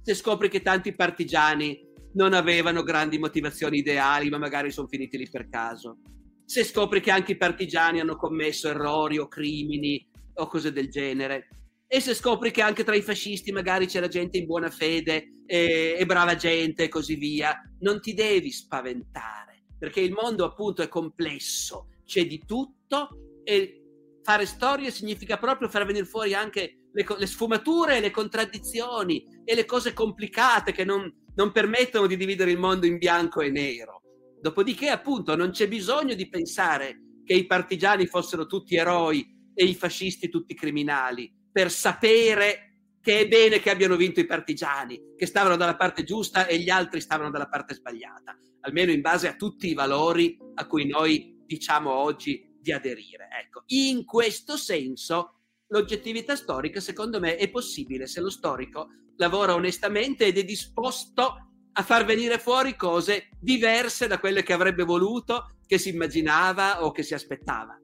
[0.00, 1.76] se scopri che tanti partigiani
[2.12, 5.98] non avevano grandi motivazioni ideali, ma magari sono finiti lì per caso.
[6.44, 11.48] Se scopri che anche i partigiani hanno commesso errori o crimini o cose del genere.
[11.88, 15.96] E se scopri che anche tra i fascisti magari c'era gente in buona fede e,
[15.98, 20.88] e brava gente e così via, non ti devi spaventare, perché il mondo appunto è
[20.88, 23.82] complesso, c'è di tutto e
[24.22, 29.64] fare storie significa proprio far venire fuori anche le, le sfumature, le contraddizioni e le
[29.64, 34.02] cose complicate che non, non permettono di dividere il mondo in bianco e nero.
[34.40, 39.74] Dopodiché, appunto, non c'è bisogno di pensare che i partigiani fossero tutti eroi e i
[39.74, 42.64] fascisti tutti criminali per sapere
[43.00, 46.68] che è bene che abbiano vinto i partigiani, che stavano dalla parte giusta e gli
[46.68, 51.42] altri stavano dalla parte sbagliata, almeno in base a tutti i valori a cui noi
[51.46, 53.28] diciamo oggi di aderire.
[53.40, 55.37] Ecco, in questo senso
[55.68, 61.82] l'oggettività storica secondo me è possibile se lo storico lavora onestamente ed è disposto a
[61.82, 67.04] far venire fuori cose diverse da quelle che avrebbe voluto, che si immaginava o che
[67.04, 67.78] si aspettava.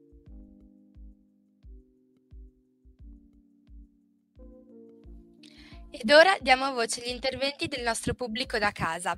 [5.91, 9.17] Ed ora diamo voce agli interventi del nostro pubblico da casa.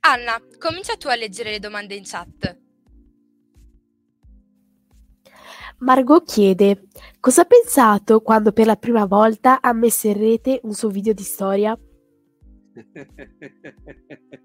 [0.00, 2.67] Anna, comincia tu a leggere le domande in chat.
[5.80, 6.88] Margot chiede:
[7.20, 11.12] Cosa ha pensato quando per la prima volta ha messo in rete un suo video
[11.12, 11.78] di storia?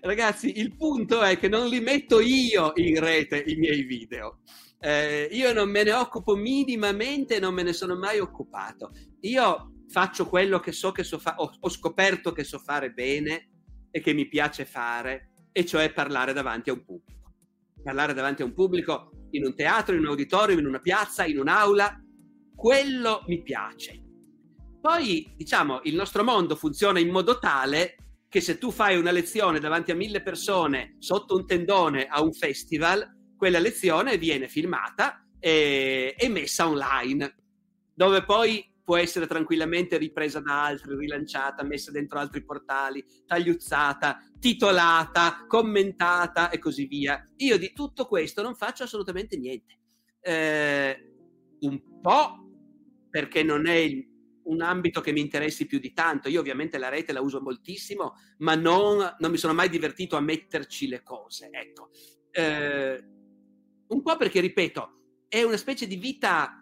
[0.00, 4.40] Ragazzi, il punto è che non li metto io in rete i miei video.
[4.78, 8.90] Eh, io non me ne occupo minimamente, non me ne sono mai occupato.
[9.20, 13.52] Io faccio quello che so che so fare, ho, ho scoperto che so fare bene
[13.90, 17.17] e che mi piace fare, e cioè parlare davanti a un pubblico.
[17.88, 21.38] Parlare davanti a un pubblico in un teatro, in un auditorium, in una piazza, in
[21.38, 21.98] un'aula,
[22.54, 24.02] quello mi piace.
[24.78, 27.94] Poi, diciamo, il nostro mondo funziona in modo tale
[28.28, 32.34] che se tu fai una lezione davanti a mille persone sotto un tendone a un
[32.34, 37.36] festival, quella lezione viene filmata e, e messa online,
[37.94, 45.44] dove poi può essere tranquillamente ripresa da altri, rilanciata, messa dentro altri portali, tagliuzzata, titolata,
[45.46, 47.22] commentata e così via.
[47.36, 49.78] Io di tutto questo non faccio assolutamente niente.
[50.22, 51.12] Eh,
[51.60, 52.48] un po'
[53.10, 54.08] perché non è il,
[54.44, 56.30] un ambito che mi interessi più di tanto.
[56.30, 60.20] Io ovviamente la rete la uso moltissimo, ma non, non mi sono mai divertito a
[60.20, 61.50] metterci le cose.
[61.52, 61.90] Ecco.
[62.30, 63.04] Eh,
[63.88, 66.57] un po' perché, ripeto, è una specie di vita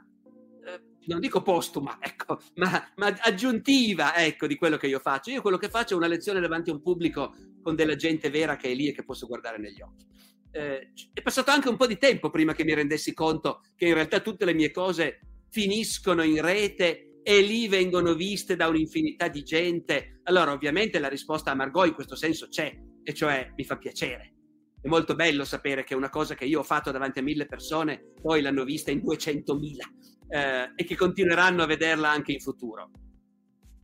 [1.07, 5.31] non dico postuma, ecco, ma, ma, aggiuntiva ecco, di quello che io faccio.
[5.31, 8.57] Io quello che faccio è una lezione davanti a un pubblico con della gente vera
[8.57, 10.07] che è lì e che posso guardare negli occhi.
[10.51, 13.95] Eh, è passato anche un po' di tempo prima che mi rendessi conto che in
[13.95, 19.43] realtà tutte le mie cose finiscono in rete e lì vengono viste da un'infinità di
[19.43, 20.21] gente.
[20.25, 24.33] Allora, ovviamente la risposta a Margot in questo senso c'è, e cioè mi fa piacere.
[24.81, 28.13] È molto bello sapere che una cosa che io ho fatto davanti a mille persone
[28.21, 32.91] poi l'hanno vista in 200.000 eh, e che continueranno a vederla anche in futuro.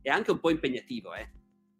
[0.01, 1.29] È anche un po' impegnativo, eh?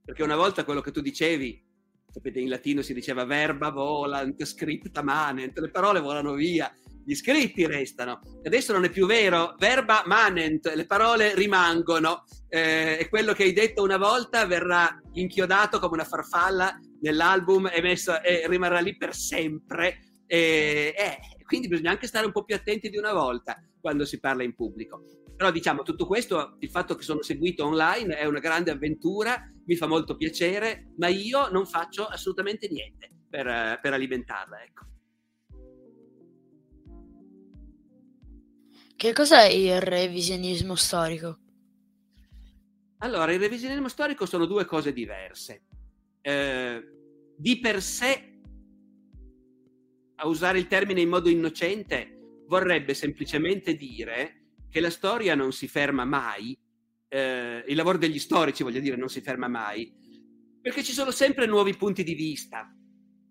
[0.04, 1.64] perché una volta quello che tu dicevi,
[2.10, 6.72] sapete in latino si diceva verba volant, scripta manent, le parole volano via,
[7.06, 8.20] gli scritti restano.
[8.44, 13.54] Adesso non è più vero, verba manent, le parole rimangono eh, e quello che hai
[13.54, 19.14] detto una volta verrà inchiodato come una farfalla nell'album e, messo, e rimarrà lì per
[19.16, 20.00] sempre.
[20.26, 21.20] E, eh,
[21.54, 24.56] quindi bisogna anche stare un po' più attenti di una volta quando si parla in
[24.56, 25.04] pubblico.
[25.36, 29.76] Però diciamo tutto questo, il fatto che sono seguito online è una grande avventura, mi
[29.76, 34.64] fa molto piacere, ma io non faccio assolutamente niente per, per alimentarla.
[34.64, 34.86] Ecco.
[38.96, 41.38] Che cos'è il revisionismo storico?
[42.98, 45.66] Allora, il revisionismo storico sono due cose diverse.
[46.20, 46.84] Eh,
[47.38, 48.33] di per sé,
[50.16, 55.68] a usare il termine in modo innocente, vorrebbe semplicemente dire che la storia non si
[55.68, 56.58] ferma mai,
[57.08, 59.92] eh, il lavoro degli storici, voglio dire, non si ferma mai,
[60.62, 62.74] perché ci sono sempre nuovi punti di vista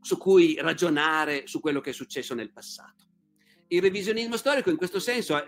[0.00, 3.06] su cui ragionare su quello che è successo nel passato.
[3.68, 5.42] Il revisionismo storico in questo senso,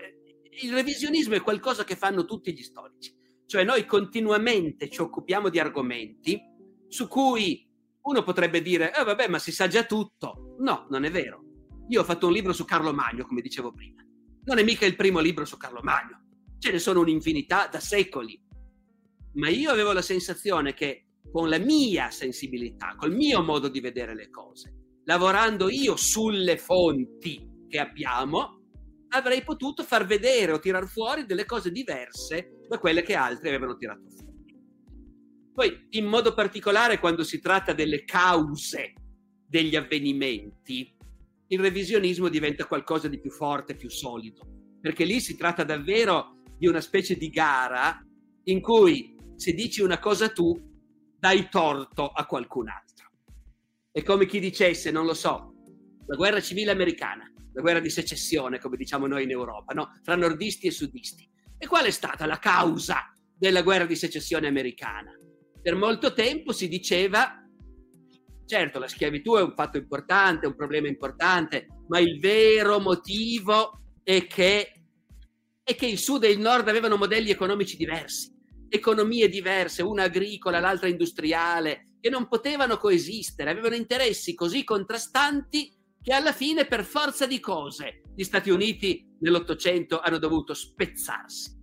[0.63, 3.15] il revisionismo è qualcosa che fanno tutti gli storici,
[3.47, 6.41] cioè noi continuamente ci occupiamo di argomenti
[6.89, 7.64] su cui
[8.07, 10.57] uno potrebbe dire, eh vabbè, ma si sa già tutto.
[10.59, 11.43] No, non è vero.
[11.89, 14.03] Io ho fatto un libro su Carlo Magno, come dicevo prima.
[14.45, 16.23] Non è mica il primo libro su Carlo Magno,
[16.59, 18.41] ce ne sono un'infinità da secoli.
[19.35, 24.15] Ma io avevo la sensazione che con la mia sensibilità, col mio modo di vedere
[24.15, 28.61] le cose, lavorando io sulle fonti che abbiamo,
[29.09, 33.77] avrei potuto far vedere o tirar fuori delle cose diverse da quelle che altri avevano
[33.77, 34.24] tirato fuori.
[35.55, 38.93] Poi, in modo particolare, quando si tratta delle cause
[39.47, 40.97] degli avvenimenti,
[41.47, 44.45] il revisionismo diventa qualcosa di più forte, più solido,
[44.81, 48.05] perché lì si tratta davvero di una specie di gara
[48.45, 50.61] in cui se dici una cosa tu,
[51.19, 53.11] dai torto a qualcun altro.
[53.93, 55.55] È come chi dicesse, non lo so,
[56.07, 60.01] la guerra civile americana, la guerra di secessione, come diciamo noi in Europa, no?
[60.03, 61.31] fra nordisti e sudisti.
[61.57, 65.17] E qual è stata la causa della guerra di secessione americana?
[65.65, 67.41] Per molto tempo si diceva
[68.47, 74.27] Certo, la schiavitù è un fatto importante, un problema importante, ma il vero motivo è
[74.27, 74.85] che,
[75.63, 78.35] è che il sud e il nord avevano modelli economici diversi
[78.75, 86.13] economie diverse, una agricola, l'altra industriale, che non potevano coesistere, avevano interessi così contrastanti che
[86.13, 91.54] alla fine, per forza di cose, gli Stati Uniti nell'Ottocento hanno dovuto spezzarsi.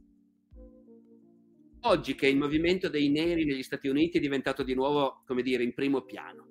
[1.83, 5.63] Oggi che il movimento dei neri negli Stati Uniti è diventato di nuovo, come dire,
[5.63, 6.47] in primo piano,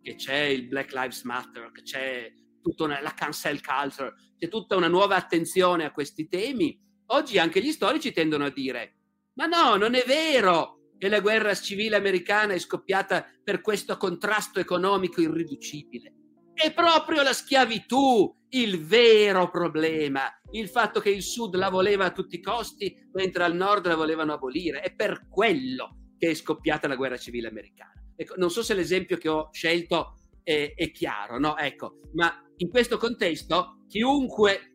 [0.00, 2.32] che c'è il Black Lives Matter, che c'è
[2.62, 7.60] tutta una, la cancel culture, c'è tutta una nuova attenzione a questi temi, oggi anche
[7.60, 8.96] gli storici tendono a dire,
[9.34, 14.60] ma no, non è vero che la guerra civile americana è scoppiata per questo contrasto
[14.60, 16.17] economico irriducibile.
[16.60, 22.10] È proprio la schiavitù il vero problema, il fatto che il Sud la voleva a
[22.10, 24.80] tutti i costi, mentre al Nord la volevano abolire.
[24.80, 27.92] È per quello che è scoppiata la guerra civile americana.
[28.16, 31.56] Ecco, non so se l'esempio che ho scelto è, è chiaro, no?
[31.56, 34.72] Ecco, ma in questo contesto chiunque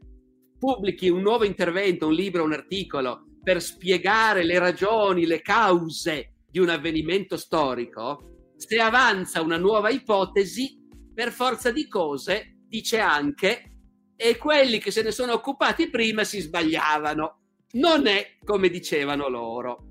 [0.57, 6.59] pubblichi un nuovo intervento, un libro, un articolo per spiegare le ragioni, le cause di
[6.59, 10.81] un avvenimento storico, se avanza una nuova ipotesi,
[11.14, 13.72] per forza di cose dice anche
[14.16, 17.39] e quelli che se ne sono occupati prima si sbagliavano.
[17.74, 19.88] Non è come dicevano loro.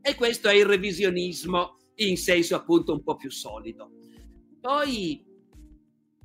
[0.00, 3.90] E questo è il revisionismo in senso appunto un po' più solido.
[4.60, 5.24] Poi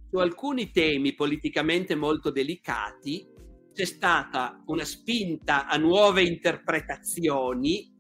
[0.09, 3.27] su alcuni temi politicamente molto delicati
[3.73, 7.95] c'è stata una spinta a nuove interpretazioni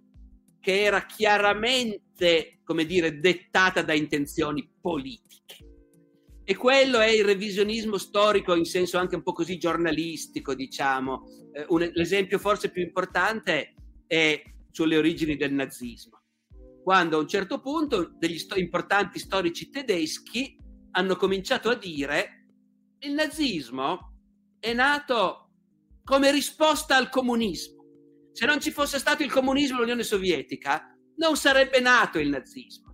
[0.59, 5.28] che era chiaramente, come dire, dettata da intenzioni politiche.
[6.49, 11.25] E quello è il revisionismo storico in senso anche un po' così giornalistico, diciamo.
[11.53, 13.75] Eh, un, l'esempio forse più importante
[14.07, 14.41] è
[14.71, 16.19] sulle origini del nazismo
[16.81, 20.57] quando a un certo punto degli sto- importanti storici tedeschi
[20.91, 22.47] hanno cominciato a dire
[23.01, 24.15] il nazismo
[24.59, 25.51] è nato
[26.03, 27.83] come risposta al comunismo.
[28.31, 32.88] Se non ci fosse stato il comunismo e l'Unione Sovietica, non sarebbe nato il nazismo.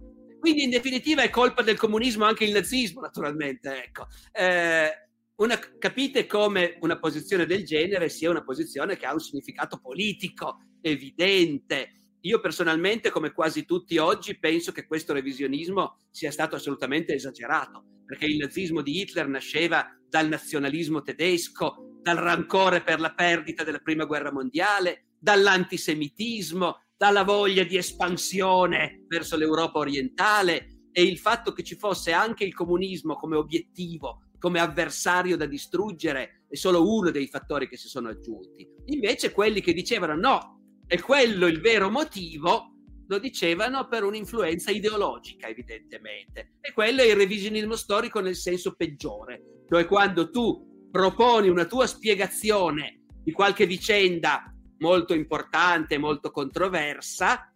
[0.46, 3.84] Quindi in definitiva è colpa del comunismo anche il nazismo, naturalmente.
[3.84, 4.06] Ecco.
[4.32, 4.91] Eh,
[5.38, 10.60] una, capite come una posizione del genere sia una posizione che ha un significato politico
[10.82, 17.84] evidente io personalmente, come quasi tutti oggi, penso che questo revisionismo sia stato assolutamente esagerato,
[18.06, 23.78] perché il nazismo di Hitler nasceva dal nazionalismo tedesco, dal rancore per la perdita della
[23.78, 31.64] prima guerra mondiale, dall'antisemitismo, dalla voglia di espansione verso l'Europa orientale e il fatto che
[31.64, 37.28] ci fosse anche il comunismo come obiettivo, come avversario da distruggere, è solo uno dei
[37.28, 38.66] fattori che si sono aggiunti.
[38.86, 40.56] Invece quelli che dicevano no,
[40.88, 42.72] e quello il vero motivo
[43.08, 46.54] lo dicevano per un'influenza ideologica, evidentemente.
[46.62, 51.88] E quello è il revisionismo storico nel senso peggiore, cioè quando tu proponi una tua
[51.88, 57.51] spiegazione di qualche vicenda molto importante, molto controversa,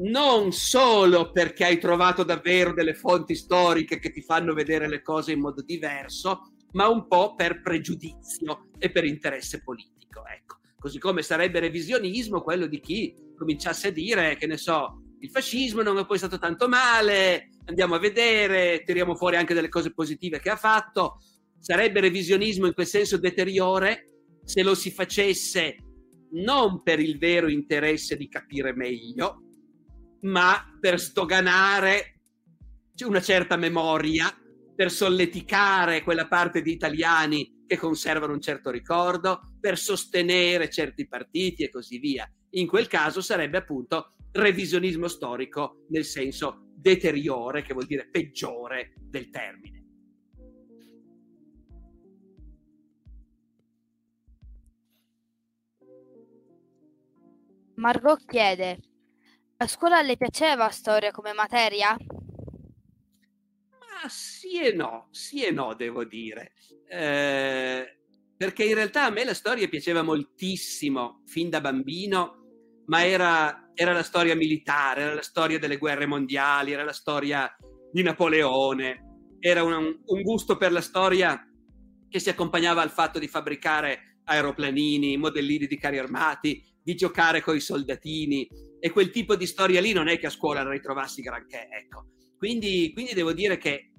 [0.00, 5.32] non solo perché hai trovato davvero delle fonti storiche che ti fanno vedere le cose
[5.32, 10.24] in modo diverso, ma un po' per pregiudizio e per interesse politico.
[10.26, 10.58] Ecco.
[10.78, 15.82] Così come sarebbe revisionismo quello di chi cominciasse a dire, che ne so, il fascismo
[15.82, 20.38] non è poi stato tanto male, andiamo a vedere, tiriamo fuori anche delle cose positive
[20.38, 21.20] che ha fatto.
[21.58, 24.04] Sarebbe revisionismo in quel senso deteriore
[24.44, 25.76] se lo si facesse
[26.32, 29.42] non per il vero interesse di capire meglio,
[30.22, 32.20] ma per stoganare
[33.04, 34.26] una certa memoria,
[34.74, 41.62] per solleticare quella parte di italiani che conservano un certo ricordo, per sostenere certi partiti
[41.62, 42.28] e così via.
[42.50, 49.30] In quel caso sarebbe appunto revisionismo storico nel senso deteriore, che vuol dire peggiore del
[49.30, 49.77] termine.
[57.78, 58.80] Margot chiede:
[59.58, 61.96] A scuola le piaceva storia come materia?
[63.70, 66.52] Ma sì e no, sì e no, devo dire.
[66.88, 67.98] Eh,
[68.36, 73.92] perché in realtà a me la storia piaceva moltissimo fin da bambino, ma era, era
[73.92, 77.48] la storia militare, era la storia delle guerre mondiali, era la storia
[77.92, 79.74] di Napoleone, era un,
[80.04, 81.44] un gusto per la storia
[82.08, 87.56] che si accompagnava al fatto di fabbricare aeroplanini, modellini di carri armati, di giocare con
[87.56, 88.48] i soldatini
[88.80, 92.06] e quel tipo di storia lì non è che a scuola la ritrovassi granché, ecco.
[92.36, 93.90] Quindi, quindi devo dire che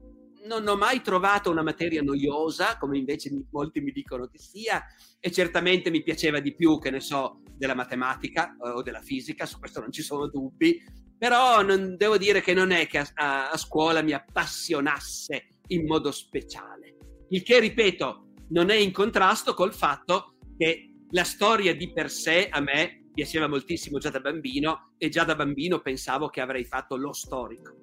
[0.46, 4.84] non ho mai trovato una materia noiosa, come invece molti mi dicono che sia,
[5.20, 9.46] e certamente mi piaceva di più, che ne so, della matematica eh, o della fisica,
[9.46, 10.82] su questo non ci sono dubbi,
[11.18, 15.86] però non, devo dire che non è che a, a, a scuola mi appassionasse in
[15.86, 16.96] modo speciale.
[17.30, 22.50] Il che, ripeto, non è in contrasto col fatto che la storia di per sé
[22.50, 26.96] a me piaceva moltissimo già da bambino e già da bambino pensavo che avrei fatto
[26.96, 27.76] lo storico.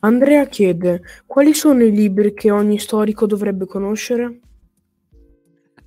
[0.00, 4.40] Andrea chiede: quali sono i libri che ogni storico dovrebbe conoscere?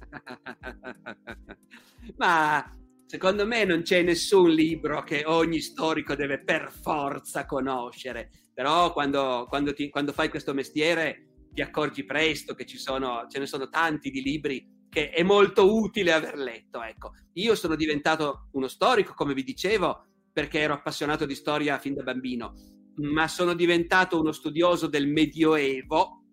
[2.18, 8.92] Ma secondo me non c'è nessun libro che ogni storico deve per forza conoscere, però
[8.92, 11.29] quando, quando, ti, quando fai questo mestiere
[11.60, 15.76] ti accorgi presto che ci sono, ce ne sono tanti di libri che è molto
[15.76, 16.82] utile aver letto.
[16.82, 17.12] Ecco.
[17.34, 22.04] Io sono diventato uno storico, come vi dicevo, perché ero appassionato di storia fin da
[22.04, 22.54] bambino,
[22.96, 26.24] ma sono diventato uno studioso del Medioevo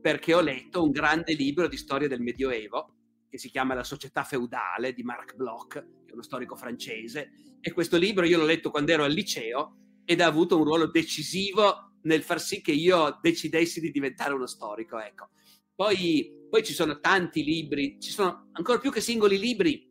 [0.00, 2.94] perché ho letto un grande libro di storia del Medioevo
[3.28, 7.72] che si chiama La società feudale di Marc Bloch, che è uno storico francese, e
[7.72, 11.89] questo libro io l'ho letto quando ero al liceo ed ha avuto un ruolo decisivo
[12.02, 14.98] nel far sì che io decidessi di diventare uno storico.
[14.98, 15.30] Ecco.
[15.74, 19.88] Poi, poi ci sono tanti libri, ci sono ancora più che singoli libri,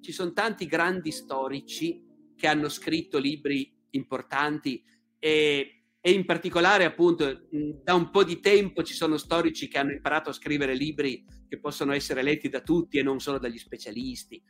[0.00, 2.00] ci sono tanti grandi storici
[2.36, 4.82] che hanno scritto libri importanti
[5.18, 7.48] e, e in particolare appunto
[7.82, 11.60] da un po' di tempo ci sono storici che hanno imparato a scrivere libri che
[11.60, 14.42] possono essere letti da tutti e non solo dagli specialisti.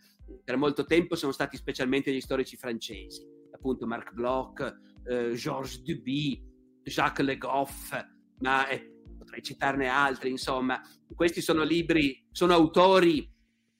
[0.45, 4.75] Per molto tempo sono stati specialmente gli storici francesi, appunto Marc Bloch,
[5.07, 6.52] eh, Georges Duby,
[6.85, 7.95] Jacques Le Goff,
[8.39, 10.81] ma eh, potrei citarne altri, insomma.
[11.15, 13.31] Questi sono libri, sono autori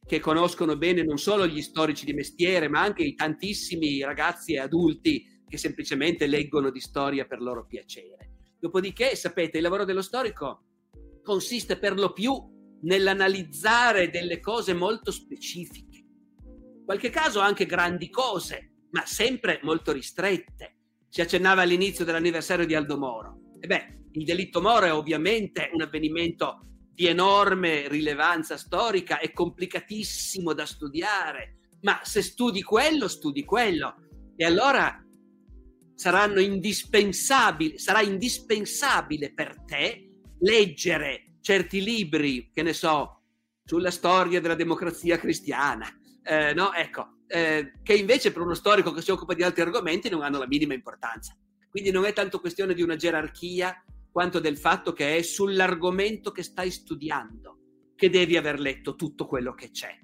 [0.05, 4.59] che conoscono bene non solo gli storici di mestiere, ma anche i tantissimi ragazzi e
[4.59, 8.31] adulti che semplicemente leggono di storia per loro piacere.
[8.59, 10.65] Dopodiché, sapete, il lavoro dello storico
[11.23, 12.35] consiste per lo più
[12.83, 16.05] nell'analizzare delle cose molto specifiche,
[16.85, 20.79] qualche caso anche grandi cose, ma sempre molto ristrette.
[21.13, 23.41] Si accennava all'inizio dell'anniversario di Aldo Moro.
[23.61, 30.55] E beh, il delitto Moro è ovviamente un avvenimento di enorme rilevanza storica, è complicatissimo
[30.55, 33.95] da studiare, ma se studi quello, studi quello.
[34.35, 35.05] E allora
[35.95, 43.21] saranno indispensabili, sarà indispensabile per te leggere certi libri, che ne so,
[43.63, 46.73] sulla storia della democrazia cristiana, eh, no?
[46.73, 50.39] Ecco, eh, che invece per uno storico che si occupa di altri argomenti non hanno
[50.39, 51.37] la minima importanza.
[51.71, 56.43] Quindi non è tanto questione di una gerarchia quanto del fatto che è sull'argomento che
[56.43, 57.59] stai studiando
[57.97, 59.99] che devi aver letto tutto quello che c'è.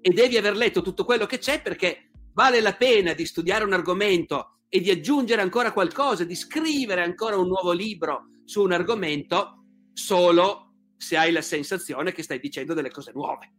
[0.00, 3.72] E devi aver letto tutto quello che c'è perché vale la pena di studiare un
[3.72, 9.64] argomento e di aggiungere ancora qualcosa, di scrivere ancora un nuovo libro su un argomento
[9.92, 13.52] solo se hai la sensazione che stai dicendo delle cose nuove.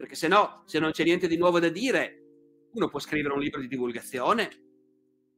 [0.00, 2.22] Perché se no, se non c'è niente di nuovo da dire,
[2.72, 4.48] uno può scrivere un libro di divulgazione,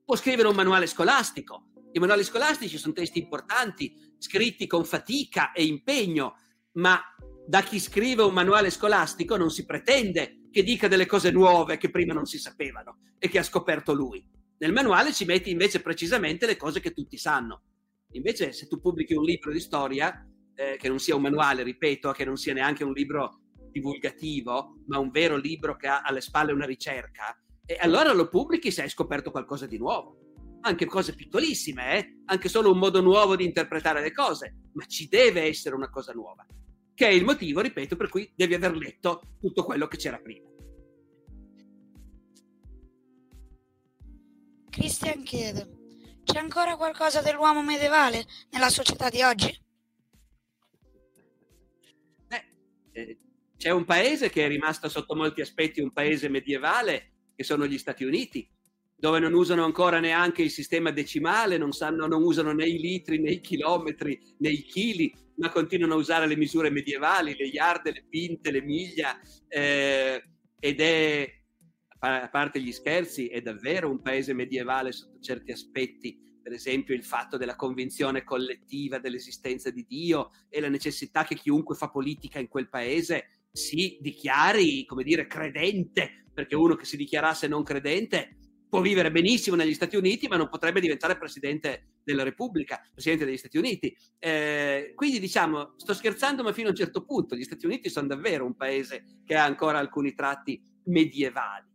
[0.05, 1.73] può scrivere un manuale scolastico.
[1.91, 6.37] I manuali scolastici sono testi importanti, scritti con fatica e impegno,
[6.75, 7.01] ma
[7.45, 11.91] da chi scrive un manuale scolastico non si pretende che dica delle cose nuove che
[11.91, 14.25] prima non si sapevano e che ha scoperto lui.
[14.59, 17.63] Nel manuale ci metti invece precisamente le cose che tutti sanno.
[18.13, 22.13] Invece se tu pubblichi un libro di storia, eh, che non sia un manuale, ripeto,
[22.13, 23.41] che non sia neanche un libro
[23.73, 28.71] divulgativo, ma un vero libro che ha alle spalle una ricerca, e allora lo pubblichi
[28.71, 30.19] se hai scoperto qualcosa di nuovo.
[30.61, 32.21] Anche cose piccolissime, eh?
[32.27, 36.13] anche solo un modo nuovo di interpretare le cose, ma ci deve essere una cosa
[36.13, 36.47] nuova,
[36.95, 40.49] che è il motivo, ripeto, per cui devi aver letto tutto quello che c'era prima.
[44.71, 45.69] Christian chiede,
[46.25, 49.61] c'è ancora qualcosa dell'uomo medievale nella società di oggi?
[52.93, 53.19] Eh,
[53.63, 57.79] c'è un paese che è rimasto sotto molti aspetti un paese medievale, che sono gli
[57.79, 58.45] Stati Uniti,
[58.97, 63.21] dove non usano ancora neanche il sistema decimale, non, sanno, non usano né i litri,
[63.21, 67.89] né i chilometri, né i chili, ma continuano a usare le misure medievali, le yard,
[67.93, 70.21] le pinte, le miglia, eh,
[70.59, 71.33] ed è,
[72.01, 77.05] a parte gli scherzi, è davvero un paese medievale sotto certi aspetti, per esempio il
[77.05, 82.49] fatto della convinzione collettiva dell'esistenza di Dio e la necessità che chiunque fa politica in
[82.49, 88.39] quel paese si dichiari, come dire, credente, perché uno che si dichiarasse non credente
[88.73, 93.37] può vivere benissimo negli Stati Uniti, ma non potrebbe diventare presidente della Repubblica, presidente degli
[93.37, 93.95] Stati Uniti.
[94.19, 98.07] Eh, quindi diciamo, sto scherzando, ma fino a un certo punto, gli Stati Uniti sono
[98.07, 101.69] davvero un paese che ha ancora alcuni tratti medievali.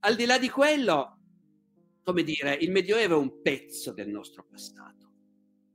[0.00, 1.18] Al di là di quello,
[2.02, 5.12] come dire, il Medioevo è un pezzo del nostro passato,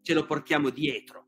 [0.02, 1.28] ce lo portiamo dietro.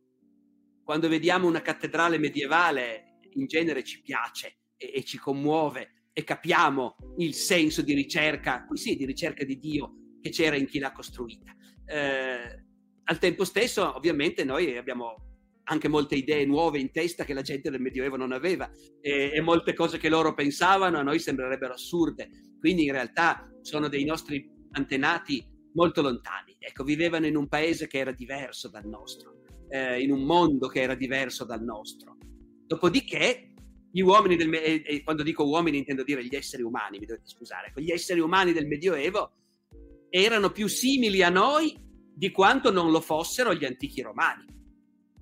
[0.83, 6.95] Quando vediamo una cattedrale medievale, in genere ci piace e, e ci commuove e capiamo
[7.17, 10.91] il senso di ricerca, qui sì, di ricerca di Dio che c'era in chi l'ha
[10.91, 11.53] costruita.
[11.85, 12.63] Eh,
[13.03, 15.25] al tempo stesso, ovviamente, noi abbiamo
[15.65, 18.69] anche molte idee nuove in testa che la gente del Medioevo non aveva
[19.01, 22.29] e, e molte cose che loro pensavano a noi sembrerebbero assurde.
[22.59, 26.55] Quindi in realtà sono dei nostri antenati molto lontani.
[26.59, 30.81] Ecco, vivevano in un paese che era diverso dal nostro, eh, in un mondo che
[30.81, 32.14] era diverso dal nostro.
[32.65, 33.53] Dopodiché,
[33.91, 37.27] gli uomini del e, e quando dico uomini intendo dire gli esseri umani, mi dovete
[37.27, 39.31] scusare, gli esseri umani del Medioevo
[40.09, 41.77] erano più simili a noi
[42.15, 44.45] di quanto non lo fossero gli antichi romani.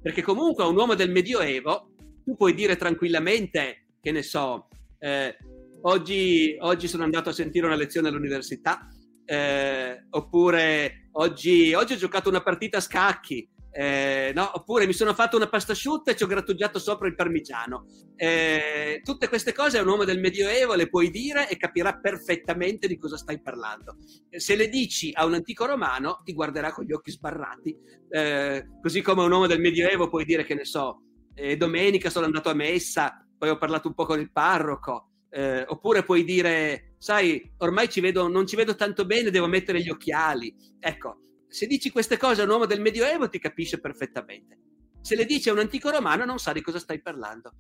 [0.02, 4.68] Perché comunque a un uomo del Medioevo tu puoi dire tranquillamente, che ne so,
[5.00, 5.36] eh,
[5.82, 8.88] oggi, oggi sono andato a sentire una lezione all'università,
[9.26, 14.52] eh, oppure oggi, oggi, ho giocato una partita a scacchi, eh, no?
[14.54, 17.86] oppure mi sono fatto una pasta asciutta e ci ho grattugiato sopra il parmigiano.
[18.16, 22.98] Eh, tutte queste cose un uomo del Medioevo le puoi dire e capirà perfettamente di
[22.98, 23.98] cosa stai parlando.
[24.30, 27.76] Se le dici a un antico romano ti guarderà con gli occhi sbarrati,
[28.10, 31.02] eh, così come a un uomo del Medioevo puoi dire che ne so,
[31.34, 35.08] eh, domenica sono andato a messa, poi ho parlato un po' con il parroco.
[35.36, 39.82] Eh, oppure puoi dire, sai, ormai ci vedo, non ci vedo tanto bene, devo mettere
[39.82, 40.56] gli occhiali.
[40.80, 41.23] Ecco,
[41.54, 44.58] se dici queste cose a un uomo del Medioevo ti capisce perfettamente.
[45.02, 47.54] Se le dici a un antico romano non sa di cosa stai parlando.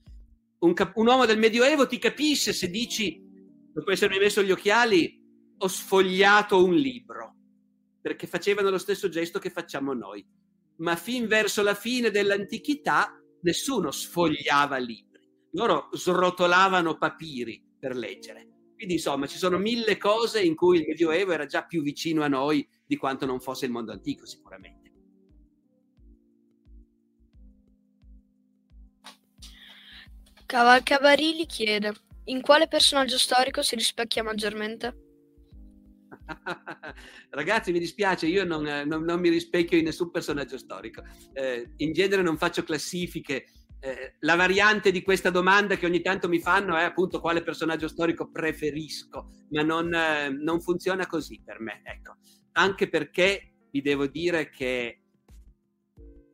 [0.59, 3.21] Un, cap- un uomo del Medioevo ti capisce se dici,
[3.71, 5.21] dopo essermi messo gli occhiali,
[5.57, 7.35] ho sfogliato un libro,
[8.01, 10.25] perché facevano lo stesso gesto che facciamo noi.
[10.77, 15.13] Ma fin verso la fine dell'antichità nessuno sfogliava libri
[15.53, 18.52] loro srotolavano papiri per leggere.
[18.83, 22.27] Quindi insomma ci sono mille cose in cui il Medioevo era già più vicino a
[22.27, 24.91] noi di quanto non fosse il mondo antico sicuramente.
[30.45, 31.93] Cavalcabarili chiede
[32.25, 34.97] in quale personaggio storico si rispecchia maggiormente?
[37.29, 41.03] Ragazzi, mi dispiace, io non, non, non, mi rispecchio in nessun personaggio storico.
[41.31, 43.45] Eh, in genere non faccio classifiche
[43.83, 47.89] eh, la variante di questa domanda che ogni tanto mi fanno è appunto quale personaggio
[47.89, 52.15] storico preferisco, ma non, eh, non funziona così per me, ecco.
[52.53, 55.01] Anche perché vi devo dire che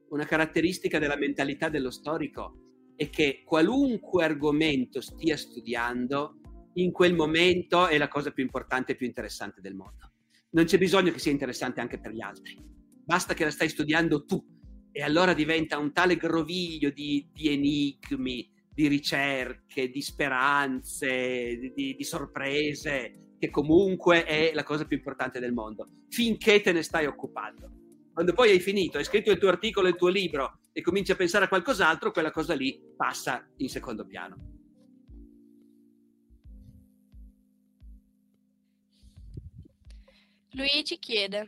[0.10, 6.42] una caratteristica della mentalità dello storico è che qualunque argomento stia studiando,
[6.74, 10.12] in quel momento è la cosa più importante e più interessante del mondo.
[10.52, 12.56] Non c'è bisogno che sia interessante anche per gli altri,
[13.04, 14.59] basta che la stai studiando tu
[15.00, 22.04] e allora diventa un tale groviglio di, di enigmi, di ricerche, di speranze, di, di,
[22.04, 27.72] sorprese, che comunque è la cosa più importante del mondo, finché te ne stai occupando.
[28.12, 31.16] Quando poi hai finito, hai scritto il tuo articolo, il tuo libro e cominci a
[31.16, 34.36] pensare a qualcos'altro, quella cosa lì passa in secondo piano.
[40.50, 41.46] Luigi chiede,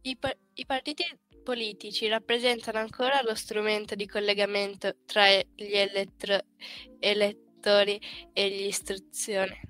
[0.00, 1.04] i, pa- i partiti
[1.44, 6.46] politici rappresentano ancora lo strumento di collegamento tra gli elettro-
[6.98, 8.00] elettori
[8.32, 9.60] e l'istruzione.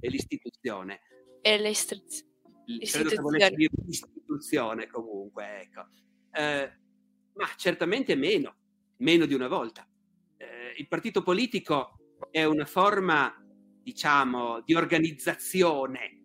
[0.00, 1.00] E l'istituzione.
[1.42, 2.28] E l'istruzione.
[2.80, 5.86] Credo che volesse dire istituzione comunque, ecco.
[6.32, 6.72] Eh,
[7.34, 8.56] ma certamente meno,
[8.98, 9.86] meno di una volta.
[10.38, 11.98] Eh, il partito politico
[12.30, 13.34] è una forma,
[13.82, 16.19] diciamo, di organizzazione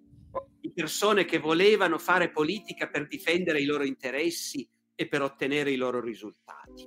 [0.76, 6.02] persone che volevano fare politica per difendere i loro interessi e per ottenere i loro
[6.02, 6.86] risultati.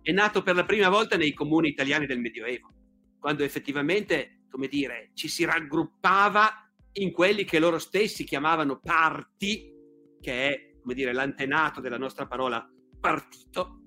[0.00, 2.72] È nato per la prima volta nei comuni italiani del Medioevo,
[3.20, 6.50] quando effettivamente, come dire, ci si raggruppava
[6.92, 9.70] in quelli che loro stessi chiamavano parti,
[10.18, 12.66] che è, come dire, l'antenato della nostra parola
[12.98, 13.80] partito,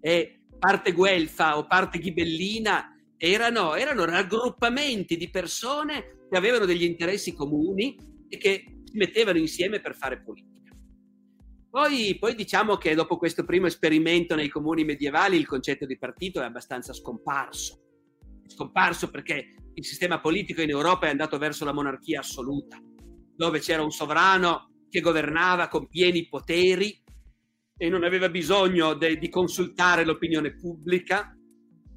[0.00, 7.34] e parte guelfa o parte ghibellina erano, erano raggruppamenti di persone che avevano degli interessi
[7.34, 10.72] comuni e che si mettevano insieme per fare politica.
[11.70, 16.40] Poi, poi, diciamo che dopo questo primo esperimento nei comuni medievali il concetto di partito
[16.40, 17.80] è abbastanza scomparso.
[18.46, 22.80] Scomparso perché il sistema politico in Europa è andato verso la monarchia assoluta,
[23.34, 27.02] dove c'era un sovrano che governava con pieni poteri
[27.76, 31.36] e non aveva bisogno de, di consultare l'opinione pubblica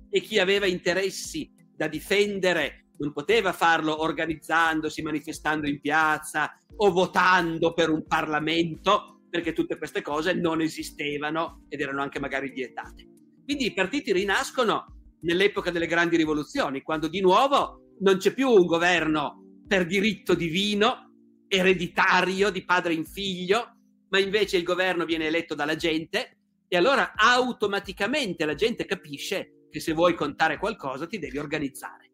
[0.10, 7.74] e chi aveva interessi da difendere non poteva farlo organizzandosi, manifestando in piazza o votando
[7.74, 13.08] per un Parlamento, perché tutte queste cose non esistevano ed erano anche magari vietate.
[13.43, 18.66] Quindi i partiti rinascono nell'epoca delle grandi rivoluzioni, quando di nuovo non c'è più un
[18.66, 21.12] governo per diritto divino,
[21.48, 23.76] ereditario di padre in figlio,
[24.10, 26.38] ma invece il governo viene eletto dalla gente
[26.68, 32.07] e allora automaticamente la gente capisce che se vuoi contare qualcosa ti devi organizzare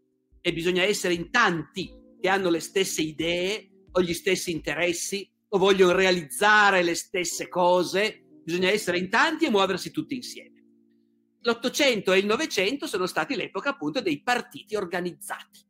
[0.45, 1.89] e bisogna essere in tanti
[2.19, 8.25] che hanno le stesse idee o gli stessi interessi o vogliono realizzare le stesse cose
[8.43, 10.51] bisogna essere in tanti e muoversi tutti insieme.
[11.43, 15.65] L'Ottocento e il Novecento sono stati l'epoca appunto dei partiti organizzati,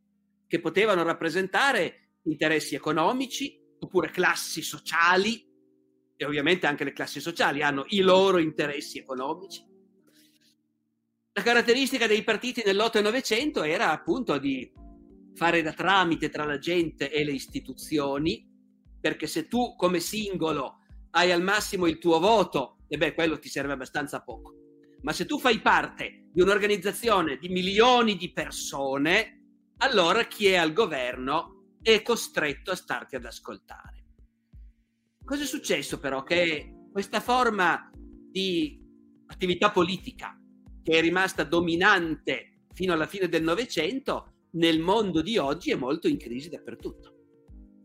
[0.47, 5.51] che potevano rappresentare interessi economici oppure classi sociali,
[6.15, 9.63] e ovviamente anche le classi sociali hanno i loro interessi economici.
[11.35, 14.71] La caratteristica dei partiti nell'Otto e Novecento era appunto di
[15.33, 18.47] fare da tramite tra la gente e le istituzioni,
[19.01, 23.49] perché se tu come singolo hai al massimo il tuo voto, e beh, quello ti
[23.49, 24.53] serve abbastanza poco.
[25.01, 29.41] Ma se tu fai parte di un'organizzazione di milioni di persone,
[29.77, 34.05] allora chi è al governo è costretto a starti ad ascoltare.
[35.25, 36.21] Cosa è successo però?
[36.21, 37.89] Che questa forma
[38.29, 38.79] di
[39.25, 40.37] attività politica
[40.83, 46.07] che è rimasta dominante fino alla fine del Novecento, nel mondo di oggi è molto
[46.07, 47.15] in crisi dappertutto.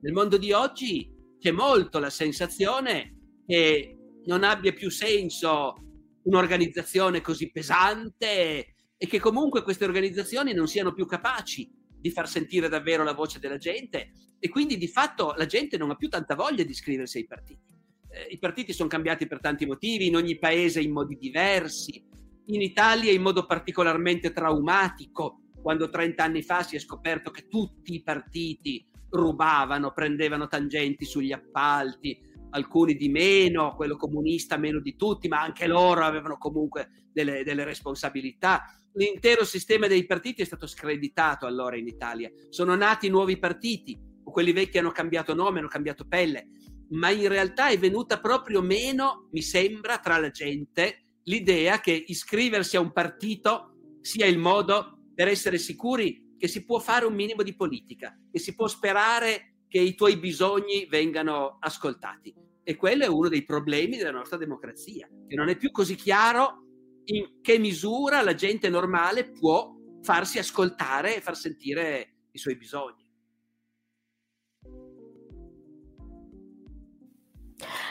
[0.00, 3.96] Nel mondo di oggi c'è molto la sensazione che
[4.26, 5.74] non abbia più senso
[6.22, 11.70] un'organizzazione così pesante e che comunque queste organizzazioni non siano più capaci
[12.00, 15.90] di far sentire davvero la voce della gente e quindi di fatto la gente non
[15.90, 17.76] ha più tanta voglia di iscriversi ai partiti.
[18.10, 22.04] Eh, I partiti sono cambiati per tanti motivi, in ogni paese in modi diversi,
[22.50, 27.94] in Italia in modo particolarmente traumatico, quando 30 anni fa si è scoperto che tutti
[27.94, 32.18] i partiti rubavano, prendevano tangenti sugli appalti,
[32.50, 37.64] alcuni di meno, quello comunista meno di tutti, ma anche loro avevano comunque delle, delle
[37.64, 38.64] responsabilità.
[38.94, 42.30] L'intero sistema dei partiti è stato screditato allora in Italia.
[42.48, 46.48] Sono nati nuovi partiti, quelli vecchi hanno cambiato nome, hanno cambiato pelle,
[46.90, 52.76] ma in realtà è venuta proprio meno, mi sembra, tra la gente l'idea che iscriversi
[52.76, 57.42] a un partito sia il modo per essere sicuri che si può fare un minimo
[57.42, 62.34] di politica, che si può sperare che i tuoi bisogni vengano ascoltati.
[62.62, 66.64] E quello è uno dei problemi della nostra democrazia, che non è più così chiaro
[67.04, 73.06] in che misura la gente normale può farsi ascoltare e far sentire i suoi bisogni.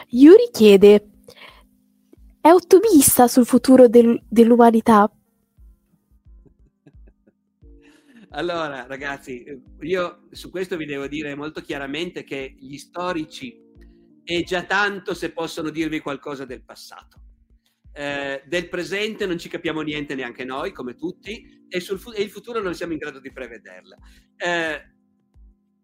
[0.10, 1.16] Yuri chiede,
[2.42, 5.12] è ottimista sul futuro del- dell'umanità?
[8.32, 9.44] Allora, ragazzi,
[9.82, 13.58] io su questo vi devo dire molto chiaramente che gli storici
[14.24, 17.22] è già tanto se possono dirvi qualcosa del passato.
[17.94, 22.22] Eh, del presente non ci capiamo niente neanche noi, come tutti, e, sul fu- e
[22.22, 23.98] il futuro non siamo in grado di prevederla.
[24.36, 24.82] Eh,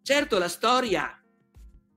[0.03, 1.19] certo, la storia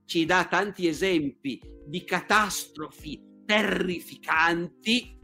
[0.06, 5.18] ci dà tanti esempi di catastrofi terrificanti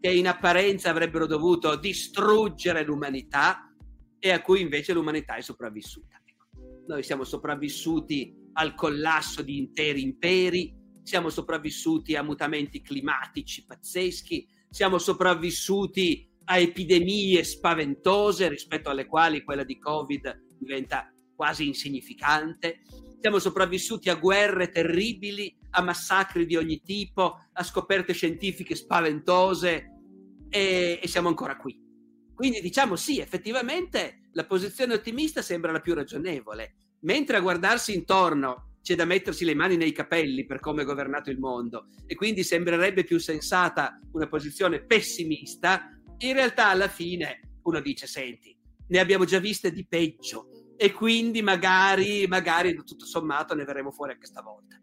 [0.00, 3.74] che in apparenza avrebbero dovuto distruggere l'umanità
[4.18, 6.20] e a cui invece l'umanità è sopravvissuta.
[6.24, 6.46] Ecco,
[6.86, 14.98] noi siamo sopravvissuti al collasso di interi imperi, siamo sopravvissuti a mutamenti climatici pazzeschi, siamo
[14.98, 22.82] sopravvissuti a epidemie spaventose rispetto alle quali quella di Covid diventa quasi insignificante.
[23.20, 29.90] Siamo sopravvissuti a guerre terribili, a massacri di ogni tipo, a scoperte scientifiche spaventose
[30.48, 31.78] e, e siamo ancora qui.
[32.34, 38.78] Quindi diciamo sì, effettivamente la posizione ottimista sembra la più ragionevole, mentre a guardarsi intorno
[38.82, 42.42] c'è da mettersi le mani nei capelli per come è governato il mondo e quindi
[42.42, 48.56] sembrerebbe più sensata una posizione pessimista, in realtà alla fine uno dice senti,
[48.88, 54.12] ne abbiamo già viste di peggio e quindi magari, magari tutto sommato ne verremo fuori
[54.12, 54.80] anche stavolta.